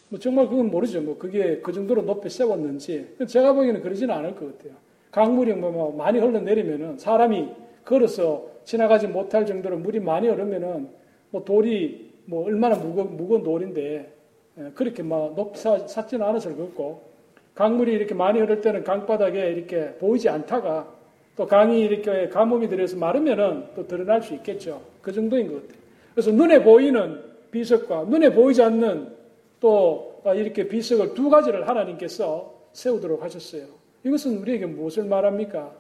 뭐 0.10 0.20
정말 0.20 0.48
그건 0.50 0.70
모르죠. 0.70 1.02
뭐 1.02 1.18
그게 1.18 1.60
그 1.64 1.72
정도로 1.72 2.02
높이 2.04 2.30
세웠는지. 2.30 3.08
제가 3.28 3.54
보기에는 3.54 3.82
그러지는 3.82 4.14
않을 4.14 4.36
것 4.36 4.58
같아요. 4.58 4.74
강물이 5.12 5.54
뭐, 5.54 5.72
뭐 5.72 5.96
많이 5.96 6.20
흘러내리면은 6.20 6.98
사람이 6.98 7.50
걸어서 7.84 8.48
지나가지 8.64 9.08
못할 9.08 9.46
정도로 9.46 9.78
물이 9.78 10.00
많이 10.00 10.28
흐르면은 10.28 10.90
뭐 11.30 11.44
돌이 11.44 12.12
뭐 12.26 12.46
얼마나 12.46 12.76
무거, 12.76 13.04
무거운 13.04 13.44
돌인데 13.44 14.14
예, 14.58 14.72
그렇게 14.74 15.04
막 15.04 15.34
높이 15.36 15.58
샀지는 15.60 16.26
것 16.26 16.58
같고 16.58 17.12
강물이 17.56 17.92
이렇게 17.92 18.14
많이 18.14 18.40
흐를 18.40 18.62
때는 18.62 18.84
강바닥에 18.84 19.52
이렇게 19.52 19.94
보이지 19.96 20.30
않다가 20.30 20.88
또 21.36 21.48
강이 21.48 21.82
이렇게 21.82 22.30
가뭄이 22.30 22.68
들어서 22.70 22.98
마르면은 22.98 23.66
또 23.76 23.88
드러날 23.88 24.22
수 24.22 24.34
있겠죠. 24.36 24.82
그 25.02 25.12
정도인 25.12 25.48
것 25.48 25.62
같아요. 25.62 25.82
그래서 26.14 26.32
눈에 26.32 26.64
보이는 26.64 27.22
비석과 27.52 28.06
눈에 28.06 28.34
보이지 28.34 28.62
않는 28.62 29.16
또 29.60 30.22
이렇게 30.36 30.68
비석을 30.68 31.14
두 31.14 31.30
가지를 31.30 31.68
하나님께서 31.68 32.54
세우도록 32.74 33.24
하셨어요. 33.24 33.81
이것은 34.04 34.38
우리에게 34.40 34.66
무엇을 34.66 35.06
말합니까? 35.06 35.74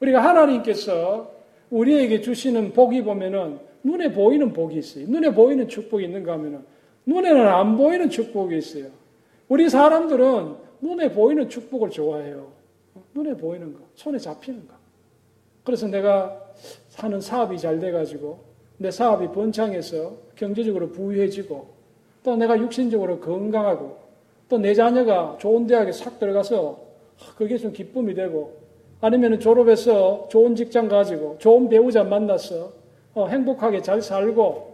우리가 0.00 0.22
하나님께서 0.22 1.32
우리에게 1.70 2.20
주시는 2.20 2.72
복이 2.72 3.02
보면은 3.02 3.58
눈에 3.82 4.12
보이는 4.12 4.52
복이 4.52 4.76
있어요. 4.78 5.06
눈에 5.08 5.32
보이는 5.32 5.68
축복이 5.68 6.04
있는가 6.04 6.32
하면은 6.34 6.64
눈에는 7.06 7.46
안 7.48 7.76
보이는 7.76 8.08
축복이 8.08 8.56
있어요. 8.58 8.86
우리 9.48 9.68
사람들은 9.68 10.54
눈에 10.80 11.12
보이는 11.12 11.48
축복을 11.48 11.90
좋아해요. 11.90 12.52
눈에 13.14 13.36
보이는 13.36 13.72
거, 13.72 13.80
손에 13.94 14.18
잡히는 14.18 14.66
거. 14.66 14.74
그래서 15.64 15.86
내가 15.86 16.40
하는 16.96 17.20
사업이 17.20 17.58
잘 17.58 17.78
돼가지고 17.78 18.38
내 18.78 18.90
사업이 18.90 19.28
번창해서 19.28 20.16
경제적으로 20.36 20.90
부유해지고 20.90 21.68
또 22.22 22.36
내가 22.36 22.58
육신적으로 22.58 23.20
건강하고 23.20 24.00
또 24.48 24.58
내 24.58 24.74
자녀가 24.74 25.36
좋은 25.40 25.66
대학에 25.66 25.92
싹 25.92 26.18
들어가서 26.18 26.91
그게 27.36 27.56
좀 27.56 27.72
기쁨이 27.72 28.14
되고 28.14 28.60
아니면 29.00 29.40
졸업해서 29.40 30.28
좋은 30.30 30.54
직장 30.54 30.88
가지고 30.88 31.36
좋은 31.38 31.68
배우자 31.68 32.04
만나서 32.04 32.72
어, 33.14 33.26
행복하게 33.26 33.82
잘 33.82 34.00
살고 34.00 34.72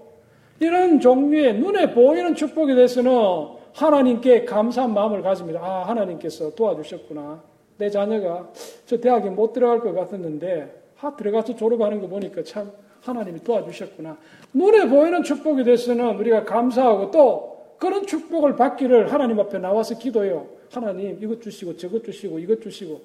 이런 0.61 1.01
종류의 1.01 1.55
눈에 1.59 1.93
보이는 1.93 2.35
축복에 2.35 2.75
대해서는 2.75 3.59
하나님께 3.75 4.45
감사한 4.45 4.93
마음을 4.93 5.23
가집니다. 5.23 5.61
아, 5.63 5.85
하나님께서 5.85 6.55
도와주셨구나. 6.55 7.41
내 7.77 7.89
자녀가 7.89 8.51
저 8.87 8.99
대학에 8.99 9.31
못 9.31 9.53
들어갈 9.53 9.79
것 9.79 9.95
같았는데, 9.95 10.75
하, 10.97 11.15
들어가서 11.15 11.55
졸업하는 11.55 12.01
거 12.01 12.09
보니까 12.09 12.43
참 12.43 12.73
하나님이 13.03 13.45
도와주셨구나. 13.45 14.17
눈에 14.53 14.89
보이는 14.89 15.23
축복에 15.23 15.63
대해서는 15.63 16.17
우리가 16.17 16.45
감사하고 16.45 17.13
또 17.13 17.59
그런 17.79 18.05
축복을 18.05 18.57
받기를 18.57 19.13
하나님 19.13 19.39
앞에 19.39 19.59
나와서 19.59 19.97
기도해요. 19.97 20.58
하나님, 20.71 21.19
이것 21.23 21.41
주시고, 21.41 21.77
저것 21.77 22.05
주시고, 22.05 22.39
이것 22.39 22.61
주시고. 22.61 23.01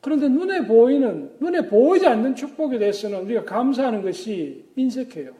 그런데 0.00 0.28
눈에 0.28 0.66
보이는, 0.66 1.30
눈에 1.40 1.68
보이지 1.68 2.06
않는 2.06 2.34
축복에 2.34 2.78
대해서는 2.78 3.22
우리가 3.22 3.44
감사하는 3.44 4.02
것이 4.02 4.64
인색해요. 4.76 5.32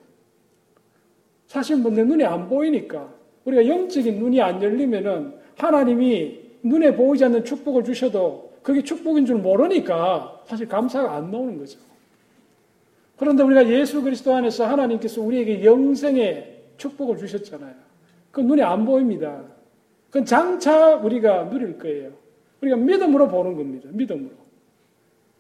사실 1.47 1.77
뭐 1.77 1.91
내 1.91 2.05
눈에 2.05 2.25
안 2.25 2.49
보이니까 2.49 3.13
우리가 3.45 3.67
영적인 3.67 4.19
눈이 4.19 4.41
안 4.41 4.63
열리면은 4.63 5.33
하나님이 5.57 6.41
눈에 6.63 6.95
보이지 6.95 7.25
않는 7.25 7.45
축복을 7.45 7.85
주셔도 7.85 8.53
그게 8.63 8.83
축복인 8.83 9.25
줄 9.25 9.37
모르니까 9.37 10.43
사실 10.47 10.69
감사가 10.69 11.15
안 11.17 11.31
나오는 11.31 11.59
거죠. 11.59 11.79
그런데 13.17 13.43
우리가 13.43 13.67
예수 13.69 14.03
그리스도 14.03 14.35
안에서 14.35 14.67
하나님께서 14.67 15.23
우리에게 15.23 15.65
영생의 15.65 16.63
축복을 16.77 17.17
주셨잖아요. 17.17 17.75
그 18.31 18.41
눈에 18.43 18.63
안 18.63 18.85
보입니다. 18.85 19.43
그건 20.09 20.25
장차 20.25 20.97
우리가 20.97 21.51
누릴 21.51 21.79
거예요. 21.79 22.11
우리가 22.63 22.77
믿음으로 22.77 23.29
보는 23.29 23.57
겁니다. 23.57 23.89
믿음으로. 23.93 24.31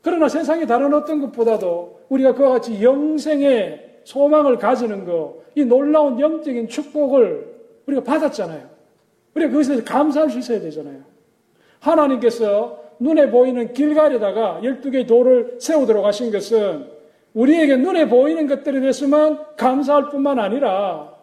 그러나 0.03 0.29
세상의 0.29 0.67
다른 0.67 0.93
어떤 0.95 1.21
것보다도 1.21 2.01
우리가 2.09 2.35
그와 2.35 2.51
같이 2.51 2.83
영생의 2.83 4.01
소망을 4.05 4.59
가지는 4.59 5.05
것, 5.05 5.43
이 5.55 5.65
놀라운 5.65 6.19
영적인 6.21 6.69
축복을 6.69 7.57
우리가 7.87 8.03
받았잖아요. 8.05 8.69
우리가 9.35 9.51
그것에 9.51 9.83
감사할 9.83 10.31
수 10.31 10.39
있어야 10.39 10.61
되잖아요. 10.61 11.03
하나님께서 11.81 12.83
눈에 12.99 13.31
보이는 13.31 13.73
길가에다가 13.73 14.61
12개의 14.63 15.07
돌을 15.07 15.57
세우도록 15.61 16.05
하신 16.05 16.33
것은 16.33 16.87
우리에게 17.35 17.77
눈에 17.77 18.09
보이는 18.09 18.47
것들에 18.47 18.81
대해서만 18.81 19.57
감사할 19.57 20.09
뿐만 20.11 20.39
아니라 20.39 21.18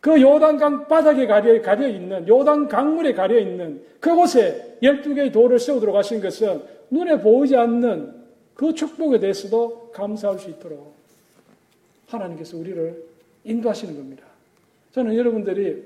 그 0.00 0.20
요단강 0.20 0.88
바닥에 0.88 1.26
가려, 1.26 1.60
가려 1.60 1.86
있는, 1.86 2.26
요단 2.26 2.68
강물에 2.68 3.12
가려 3.12 3.38
있는 3.38 3.82
그곳에 4.00 4.78
12개의 4.82 5.32
돌을 5.32 5.58
세우도록 5.58 5.94
하신 5.94 6.22
것은 6.22 6.62
눈에 6.90 7.20
보이지 7.20 7.54
않는 7.56 8.14
그 8.54 8.74
축복에 8.74 9.18
대해서도 9.20 9.90
감사할 9.92 10.38
수 10.38 10.50
있도록 10.50 10.94
하나님께서 12.06 12.56
우리를 12.56 13.04
인도하시는 13.44 13.94
겁니다. 13.96 14.24
저는 14.92 15.16
여러분들이 15.16 15.84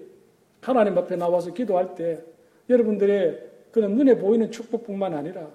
하나님 0.61 0.97
앞에 0.97 1.17
나와서 1.17 1.53
기도할 1.53 1.95
때 1.95 2.21
여러분들의 2.71 3.39
그런 3.71 3.95
눈에 3.97 4.17
보이는 4.17 4.51
축복뿐만 4.51 5.13
아니라 5.13 5.49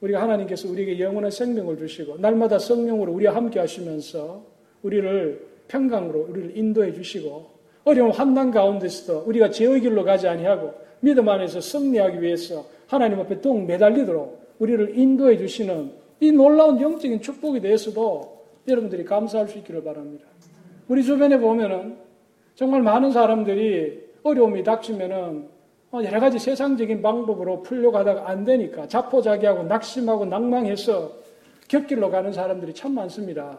우리가 0.00 0.20
하나님께서 0.20 0.68
우리에게 0.68 0.98
영원한 0.98 1.30
생명을 1.30 1.78
주시고 1.78 2.18
날마다 2.18 2.58
성령으로 2.58 3.12
우리와 3.12 3.34
함께 3.34 3.58
하시면서 3.58 4.44
우리를 4.82 5.46
평강으로 5.68 6.26
우리를 6.28 6.58
인도해 6.58 6.92
주시고 6.92 7.53
어려운 7.84 8.10
환난 8.10 8.50
가운데서도 8.50 9.24
우리가 9.26 9.50
죄의 9.50 9.80
길로 9.80 10.04
가지 10.04 10.26
아니하고 10.26 10.74
믿음 11.00 11.28
안에서 11.28 11.60
승리하기 11.60 12.22
위해서 12.22 12.64
하나님 12.86 13.20
앞에 13.20 13.40
동 13.40 13.66
매달리도록 13.66 14.54
우리를 14.58 14.98
인도해 14.98 15.36
주시는 15.36 15.92
이 16.20 16.32
놀라운 16.32 16.80
영적인 16.80 17.20
축복에 17.20 17.60
대해서도 17.60 18.44
여러분들이 18.66 19.04
감사할 19.04 19.48
수 19.48 19.58
있기를 19.58 19.84
바랍니다. 19.84 20.24
우리 20.88 21.02
주변에 21.02 21.38
보면은 21.38 21.96
정말 22.54 22.82
많은 22.82 23.12
사람들이 23.12 24.02
어려움이 24.22 24.62
닥치면은 24.62 25.48
어, 25.92 26.02
여러 26.02 26.18
가지 26.18 26.38
세상적인 26.38 27.02
방법으로 27.02 27.62
풀려고 27.62 27.98
하다가 27.98 28.28
안 28.28 28.44
되니까 28.44 28.88
자포자기하고 28.88 29.64
낙심하고 29.64 30.24
낭망해서 30.24 31.12
곁길로 31.68 32.10
가는 32.10 32.32
사람들이 32.32 32.74
참 32.74 32.94
많습니다. 32.94 33.58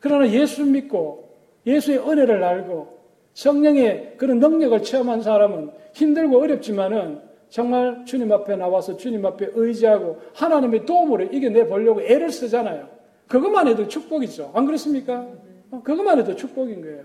그러나 0.00 0.28
예수 0.30 0.64
믿고 0.64 1.28
예수의 1.66 1.98
은혜를 1.98 2.42
알고 2.42 3.01
성령의 3.34 4.14
그런 4.16 4.38
능력을 4.38 4.82
체험한 4.82 5.22
사람은 5.22 5.70
힘들고 5.94 6.40
어렵지만은 6.40 7.20
정말 7.48 8.04
주님 8.06 8.32
앞에 8.32 8.56
나와서 8.56 8.96
주님 8.96 9.24
앞에 9.26 9.50
의지하고 9.54 10.20
하나님의 10.34 10.86
도움으로 10.86 11.24
이겨내 11.24 11.66
보려고 11.66 12.00
애를 12.00 12.30
쓰잖아요. 12.30 12.88
그것만 13.28 13.68
해도 13.68 13.86
축복이죠. 13.88 14.52
안 14.54 14.66
그렇습니까? 14.66 15.26
어, 15.70 15.80
그것만 15.82 16.18
해도 16.18 16.34
축복인 16.34 16.80
거예요. 16.82 17.04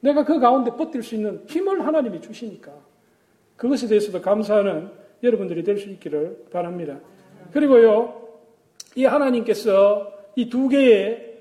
내가 0.00 0.24
그 0.24 0.38
가운데 0.38 0.70
버틸 0.70 1.02
수 1.02 1.14
있는 1.14 1.42
힘을 1.46 1.86
하나님이 1.86 2.20
주시니까 2.20 2.72
그것에 3.56 3.86
대해서도 3.88 4.20
감사하는 4.20 4.90
여러분들이 5.22 5.62
될 5.62 5.78
수 5.78 5.88
있기를 5.88 6.46
바랍니다. 6.50 6.98
그리고요, 7.52 8.22
이 8.96 9.04
하나님께서 9.04 10.12
이 10.36 10.48
두 10.48 10.68
개의 10.68 11.33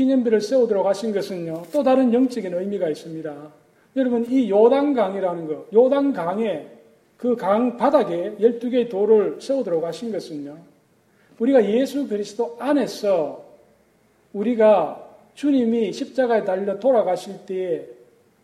기념비를 0.00 0.40
세우도록 0.40 0.86
하신 0.86 1.12
것은요, 1.12 1.64
또 1.72 1.82
다른 1.82 2.12
영적인 2.12 2.54
의미가 2.54 2.88
있습니다. 2.88 3.52
여러분, 3.96 4.24
이 4.30 4.48
요단강이라는 4.50 5.46
거, 5.46 5.66
요단강에 5.74 6.66
그 7.18 7.36
강 7.36 7.76
바닥에 7.76 8.34
12개의 8.40 8.88
돌을 8.88 9.42
세우도록 9.42 9.84
하신 9.84 10.10
것은요, 10.10 10.56
우리가 11.38 11.62
예수 11.70 12.08
그리스도 12.08 12.56
안에서 12.58 13.44
우리가 14.32 15.06
주님이 15.34 15.92
십자가에 15.92 16.44
달려 16.44 16.78
돌아가실 16.78 17.44
때에 17.44 17.86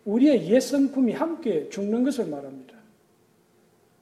우리의 0.04 0.50
옛 0.50 0.60
성품이 0.60 1.12
함께 1.12 1.68
죽는 1.70 2.04
것을 2.04 2.26
말합니다. 2.26 2.74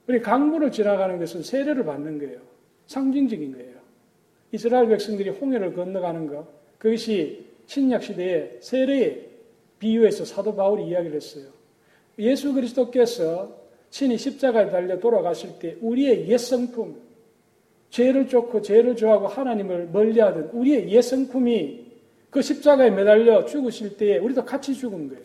우리 0.09 0.21
강물을 0.21 0.73
지나가는 0.73 1.19
것은 1.19 1.43
세례를 1.45 1.85
받는 1.85 2.19
거예요. 2.19 2.39
상징적인 2.87 3.53
거예요. 3.53 3.75
이스라엘 4.53 4.89
백성들이 4.89 5.31
홍해를 5.31 5.75
건너가는 5.75 6.27
것, 6.27 6.64
그것이 6.85 7.47
신약 7.65 8.03
시대에 8.03 8.59
세례에 8.61 9.23
비유해서 9.79 10.27
사도 10.27 10.55
바울이 10.55 10.87
이야기를 10.89 11.17
했어요. 11.17 11.47
예수 12.19 12.53
그리스도께서 12.53 13.57
친히 13.89 14.19
십자가에 14.19 14.69
달려 14.69 15.01
돌아가실 15.01 15.59
때 15.59 15.79
우리의 15.81 16.29
옛 16.29 16.37
성품, 16.37 17.01
죄를 17.89 18.29
쫓고 18.29 18.61
죄를 18.61 18.97
좋아하고 18.97 19.29
하나님을 19.29 19.89
멀리하던 19.95 20.51
우리의 20.53 20.91
옛 20.91 21.01
성품이 21.01 21.87
그 22.29 22.43
십자가에 22.43 22.91
매달려 22.91 23.47
죽으실 23.47 23.97
때에 23.97 24.19
우리도 24.19 24.45
같이 24.45 24.75
죽은 24.75 25.09
거예요. 25.09 25.25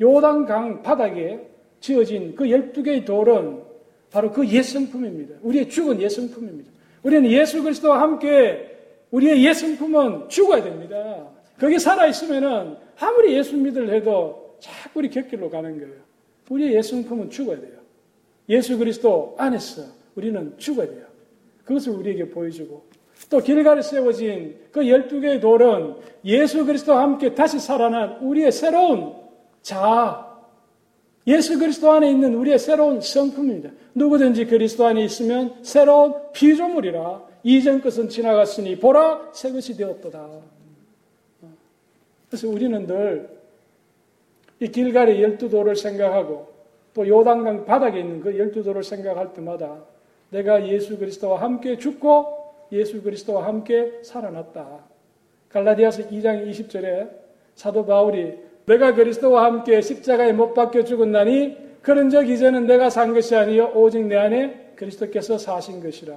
요단강 0.00 0.84
바닥에 0.84 1.40
지어진 1.80 2.36
그 2.36 2.44
12개의 2.44 3.04
돌은 3.04 3.60
바로 4.12 4.30
그 4.30 4.46
예성품입니다. 4.46 5.38
우리의 5.42 5.68
죽은 5.68 6.00
예성품입니다. 6.00 6.70
우리는 7.02 7.28
예수 7.28 7.60
그리스도와 7.60 8.00
함께 8.00 8.71
우리의 9.12 9.44
예성품은 9.44 10.28
죽어야 10.28 10.62
됩니다. 10.62 11.28
거기 11.58 11.78
살아있으면은 11.78 12.76
아무리 12.98 13.36
예수 13.36 13.56
믿을 13.56 13.94
해도 13.94 14.56
자꾸 14.58 15.00
우리 15.00 15.10
곁길로 15.10 15.48
가는 15.48 15.78
거예요. 15.78 16.02
우리의 16.48 16.74
예성품은 16.76 17.30
죽어야 17.30 17.60
돼요. 17.60 17.78
예수 18.48 18.76
그리스도 18.76 19.34
안에서 19.38 19.82
우리는 20.16 20.54
죽어야 20.58 20.86
돼요. 20.86 21.06
그것을 21.64 21.92
우리에게 21.92 22.30
보여주고 22.30 22.84
또 23.30 23.38
길가에 23.38 23.80
세워진 23.80 24.56
그 24.72 24.80
12개의 24.80 25.40
돌은 25.40 25.94
예수 26.24 26.66
그리스도와 26.66 27.02
함께 27.02 27.34
다시 27.34 27.58
살아난 27.58 28.18
우리의 28.20 28.50
새로운 28.50 29.14
자, 29.62 30.28
예수 31.26 31.58
그리스도 31.58 31.92
안에 31.92 32.10
있는 32.10 32.34
우리의 32.34 32.58
새로운 32.58 33.00
성품입니다. 33.00 33.70
누구든지 33.94 34.46
그리스도 34.46 34.86
안에 34.86 35.04
있으면 35.04 35.54
새로운 35.62 36.14
피조물이라 36.32 37.31
이전 37.42 37.80
것은 37.80 38.08
지나갔으니 38.08 38.78
보라 38.78 39.30
새 39.32 39.52
것이 39.52 39.76
되었도다. 39.76 40.28
그래서 42.28 42.48
우리는 42.48 42.86
늘 42.86 43.42
이 44.62 44.68
길가의 44.68 45.20
열두 45.20 45.50
돌을 45.50 45.74
생각하고 45.74 46.46
또 46.94 47.08
요단강 47.08 47.64
바닥에 47.64 47.98
있는 47.98 48.20
그 48.20 48.38
열두 48.38 48.62
도를 48.62 48.84
생각할 48.84 49.32
때마다 49.34 49.82
내가 50.30 50.68
예수 50.68 50.96
그리스도와 50.98 51.40
함께 51.40 51.76
죽고 51.76 52.68
예수 52.70 53.02
그리스도와 53.02 53.44
함께 53.44 53.98
살아났다. 54.02 54.84
갈라디아서 55.48 56.04
2장 56.10 56.48
20절에 56.48 57.10
사도 57.56 57.84
바울이 57.84 58.38
내가 58.66 58.94
그리스도와 58.94 59.46
함께 59.46 59.80
십자가에 59.80 60.32
못 60.32 60.54
박혀 60.54 60.84
죽었나니 60.84 61.80
그런 61.82 62.08
적 62.08 62.28
이제는 62.28 62.66
내가 62.66 62.88
산 62.88 63.12
것이 63.14 63.34
아니요 63.34 63.72
오직 63.74 64.06
내 64.06 64.16
안에 64.16 64.74
그리스도께서 64.76 65.38
사신 65.38 65.82
것이라. 65.82 66.16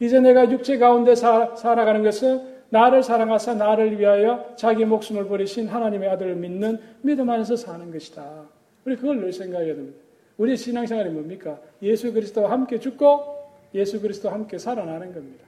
이제 0.00 0.20
내가 0.20 0.50
육체 0.50 0.78
가운데 0.78 1.14
사, 1.14 1.54
살아가는 1.56 2.02
것은 2.02 2.56
나를 2.68 3.02
사랑하사 3.02 3.54
나를 3.54 3.98
위하여 3.98 4.54
자기 4.56 4.84
목숨을 4.84 5.26
버리신 5.28 5.68
하나님의 5.68 6.08
아들을 6.10 6.34
믿는 6.36 6.78
믿음 7.02 7.30
안에서 7.30 7.56
사는 7.56 7.90
것이다. 7.90 8.48
우리 8.84 8.96
그걸 8.96 9.20
늘 9.20 9.32
생각해야 9.32 9.74
됩니다. 9.74 9.98
우리 10.36 10.56
신앙생활이 10.56 11.10
뭡니까? 11.10 11.58
예수 11.82 12.12
그리스도와 12.12 12.50
함께 12.50 12.78
죽고 12.78 13.36
예수 13.74 14.00
그리스도와 14.00 14.34
함께 14.34 14.58
살아나는 14.58 15.12
겁니다. 15.12 15.44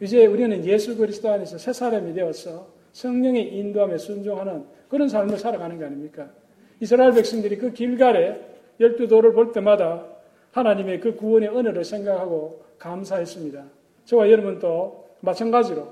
이제 0.00 0.26
우리는 0.26 0.64
예수 0.64 0.96
그리스도 0.96 1.30
안에서 1.30 1.58
새 1.58 1.72
사람이 1.72 2.14
되어서 2.14 2.68
성령의 2.92 3.56
인도함에 3.58 3.98
순종하는 3.98 4.64
그런 4.88 5.08
삶을 5.08 5.38
살아가는 5.38 5.78
거 5.78 5.86
아닙니까? 5.86 6.30
이스라엘 6.80 7.12
백성들이 7.12 7.56
그 7.58 7.72
길갈에 7.72 8.40
열두 8.80 9.08
도를 9.08 9.32
볼 9.32 9.52
때마다 9.52 10.04
하나님의 10.52 11.00
그 11.00 11.16
구원의 11.16 11.50
은혜를 11.50 11.84
생각하고 11.84 12.65
감사했습니다. 12.78 13.64
저와 14.04 14.30
여러분도 14.30 15.06
마찬가지로 15.20 15.88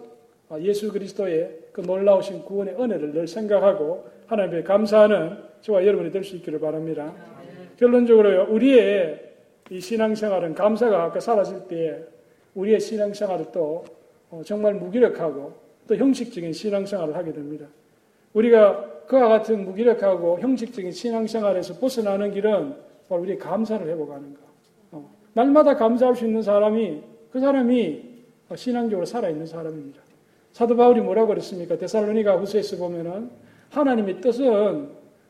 예수 0.60 0.92
그리스도의 0.92 1.58
그 1.72 1.80
놀라우신 1.80 2.44
구원의 2.44 2.74
은혜를 2.80 3.12
늘 3.12 3.26
생각하고 3.26 4.06
하나님께 4.26 4.62
감사하는 4.62 5.38
저와 5.60 5.84
여러분이 5.86 6.10
될 6.10 6.22
수 6.22 6.36
있기를 6.36 6.60
바랍니다. 6.60 7.12
결론적으로요, 7.78 8.46
우리의 8.50 9.32
이 9.70 9.80
신앙생활은 9.80 10.54
감사가 10.54 11.04
아까 11.04 11.18
사라질 11.20 11.66
때 11.66 12.04
우리의 12.54 12.78
신앙생활을 12.78 13.46
또 13.52 13.84
어, 14.30 14.42
정말 14.44 14.74
무기력하고 14.74 15.52
또 15.88 15.96
형식적인 15.96 16.52
신앙생활을 16.52 17.16
하게 17.16 17.32
됩니다. 17.32 17.66
우리가 18.34 19.04
그와 19.06 19.28
같은 19.28 19.64
무기력하고 19.64 20.38
형식적인 20.40 20.92
신앙생활에서 20.92 21.78
벗어나는 21.78 22.32
길은 22.32 22.74
바로 23.08 23.22
우리 23.22 23.36
감사를 23.38 23.86
회복하는 23.86 24.34
거. 24.34 24.40
어, 25.34 25.40
날마다 25.40 25.76
감사할 25.76 26.14
수 26.16 26.26
있는 26.26 26.42
사람이 26.42 27.02
그 27.30 27.40
사람이 27.40 28.14
신앙적으로 28.54 29.04
살아있는 29.04 29.46
사람입니다. 29.46 30.00
사도 30.52 30.76
바울이 30.76 31.00
뭐라고 31.00 31.28
그랬습니까? 31.28 31.76
데살로니가 31.76 32.36
후서에서 32.36 32.76
보면은 32.76 33.30
하나님의 33.70 34.20
뜻은 34.20 34.88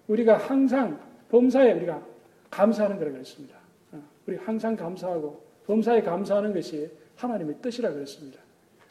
우리가 0.08 0.36
항상 0.36 1.00
범사에 1.30 1.72
우리가 1.72 2.02
감사하는 2.50 2.96
거라고 2.98 3.14
그랬습니다. 3.14 3.56
어, 3.92 4.02
우리 4.26 4.36
항상 4.36 4.76
감사하고 4.76 5.42
범사에 5.66 6.02
감사하는 6.02 6.52
것이 6.52 6.90
하나님의 7.16 7.56
뜻이라 7.62 7.92
그랬습니다. 7.92 8.38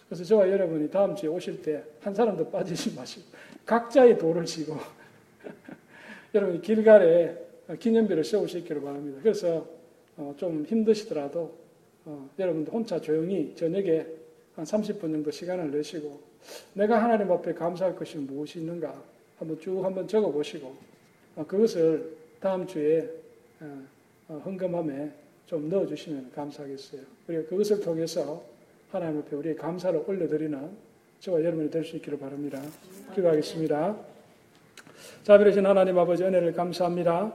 그래서 0.08 0.24
저와 0.24 0.50
여러분이 0.50 0.90
다음 0.90 1.16
주에 1.16 1.30
오실 1.30 1.62
때 1.62 1.84
한 2.04 2.14
사람도 2.14 2.50
빠지지 2.50 2.96
마시고 2.96 3.26
각자의 3.66 4.18
도를 4.18 4.46
지고 4.46 4.78
여러분이 6.36 6.62
길갈에 6.62 7.38
기념비를 7.80 8.24
세우시기를 8.24 8.82
바랍니다. 8.82 9.20
그래서 9.24 9.66
어, 10.18 10.34
좀 10.38 10.66
힘드시더라도 10.66 11.54
어, 12.06 12.30
여러분도 12.38 12.72
혼자 12.72 13.00
조용히 13.00 13.54
저녁에 13.56 14.06
한 14.56 14.66
30분 14.66 15.02
정도 15.02 15.32
시간을 15.32 15.72
내시고 15.72 16.20
내가 16.74 17.02
하나님 17.02 17.32
앞에 17.32 17.54
감사할 17.54 17.96
것이 17.96 18.18
무엇이 18.18 18.60
있는가 18.60 18.94
한번 19.40 19.60
쭉 19.60 19.84
한번 19.84 20.08
적어 20.08 20.32
보시고 20.32 20.76
어, 21.36 21.46
그것을 21.48 22.16
다음 22.40 22.68
주에 22.68 23.10
헌금함에 24.30 25.12
좀 25.46 25.70
넣어주시면 25.70 26.32
감사하겠어요. 26.36 27.02
우리가 27.28 27.48
그것을 27.50 27.80
통해서 27.80 28.44
하나님 28.92 29.20
앞에 29.20 29.36
우리의 29.36 29.56
감사를 29.56 30.04
올려드리는 30.06 30.70
저와 31.20 31.40
여러분이 31.44 31.72
될 31.72 31.84
수 31.86 31.96
있기를 31.96 32.20
바랍니다. 32.20 32.62
기도하겠습니다. 33.16 33.96
자비로신 35.24 35.66
하나님 35.66 35.98
아버지 35.98 36.24
은혜를 36.24 36.54
감사합니다. 36.54 37.34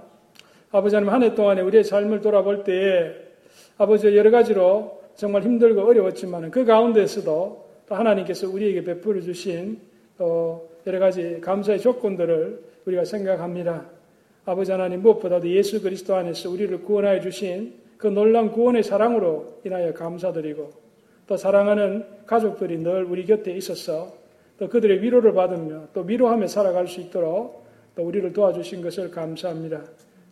아버지 0.70 0.94
하나님 0.96 1.14
한 1.14 1.22
해 1.22 1.34
동안에 1.34 1.62
우리의 1.62 1.84
삶을 1.84 2.20
돌아볼 2.20 2.64
때에 2.64 3.12
아버지 3.78 4.14
여러 4.16 4.30
가지로 4.30 5.00
정말 5.14 5.42
힘들고 5.42 5.82
어려웠지만 5.82 6.50
그 6.50 6.64
가운데서도 6.64 7.68
또 7.88 7.94
하나님께서 7.94 8.48
우리에게 8.48 8.84
베풀어 8.84 9.20
주신 9.20 9.80
또 10.18 10.68
여러 10.86 10.98
가지 10.98 11.40
감사의 11.40 11.80
조건들을 11.80 12.60
우리가 12.84 13.04
생각합니다. 13.04 13.86
아버지 14.44 14.70
하나님 14.72 15.02
무엇보다도 15.02 15.48
예수 15.48 15.82
그리스도 15.82 16.14
안에서 16.16 16.50
우리를 16.50 16.82
구원하여 16.82 17.20
주신 17.20 17.74
그 17.96 18.06
놀라운 18.06 18.50
구원의 18.50 18.82
사랑으로 18.82 19.60
인하여 19.64 19.92
감사드리고 19.92 20.70
또 21.26 21.36
사랑하는 21.36 22.04
가족들이 22.26 22.78
늘 22.78 23.04
우리 23.04 23.24
곁에 23.26 23.52
있어서 23.52 24.14
또 24.58 24.68
그들의 24.68 25.02
위로를 25.02 25.32
받으며 25.32 25.88
또 25.92 26.00
위로하며 26.02 26.46
살아갈 26.46 26.86
수 26.86 27.00
있도록 27.00 27.66
또 27.94 28.02
우리를 28.02 28.32
도와주신 28.32 28.82
것을 28.82 29.10
감사합니다. 29.10 29.82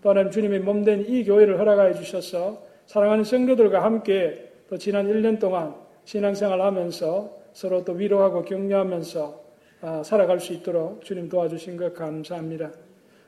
또 0.07 0.11
하나님 0.11 0.31
주님의 0.31 0.61
몸된 0.61 1.07
이 1.09 1.25
교회를 1.25 1.59
허락하여 1.59 1.95
주셔서 1.95 2.63
사랑하는 2.87 3.25
성도들과 3.25 3.83
함께 3.83 4.53
또 4.71 4.79
지난 4.79 5.09
1년 5.09 5.41
동안 5.41 5.75
신앙생활 6.05 6.61
하면서 6.61 7.37
서로 7.53 7.85
또 7.85 7.93
위로하고 7.95 8.45
격려하면서 8.45 9.45
아, 9.81 10.03
살아갈 10.05 10.39
수 10.39 10.53
있도록 10.53 11.05
주님 11.05 11.29
도와주신 11.29 11.77
것 11.77 11.93
감사합니다. 11.93 12.71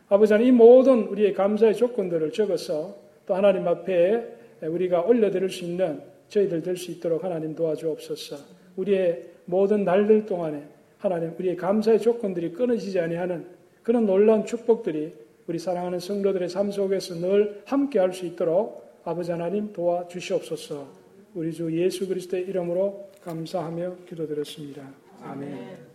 아버지 0.08 0.32
하나님 0.32 0.54
이 0.54 0.56
모든 0.56 1.08
우리의 1.08 1.34
감사의 1.34 1.74
조건들을 1.74 2.30
적어서 2.30 2.94
또 3.26 3.34
하나님 3.34 3.66
앞에 3.66 4.36
우리가 4.62 5.00
올려드릴 5.00 5.50
수 5.50 5.64
있는 5.64 6.00
저희들 6.28 6.62
될 6.62 6.76
수 6.76 6.92
있도록 6.92 7.24
하나님 7.24 7.56
도와주옵소서. 7.56 8.36
우리의 8.76 9.24
모든 9.46 9.82
날들 9.82 10.26
동안에 10.26 10.62
하나님 10.98 11.34
우리의 11.40 11.56
감사의 11.56 11.98
조건들이 11.98 12.52
끊어지지 12.52 13.00
아니하는 13.00 13.46
그런 13.82 14.06
놀라운 14.06 14.46
축복들이 14.46 15.26
우리 15.48 15.58
사랑하는 15.58 15.98
성도들의 15.98 16.50
삶 16.50 16.70
속에서 16.70 17.14
늘 17.14 17.62
함께 17.64 17.98
할 17.98 18.12
수 18.12 18.26
있도록 18.26 19.00
아버지 19.02 19.32
하나님 19.32 19.72
도와주시옵소서. 19.72 20.86
우리 21.34 21.52
주 21.54 21.72
예수 21.72 22.06
그리스도의 22.06 22.44
이름으로 22.44 23.10
감사하며 23.24 24.04
기도드렸습니다. 24.06 24.82
아멘. 25.22 25.88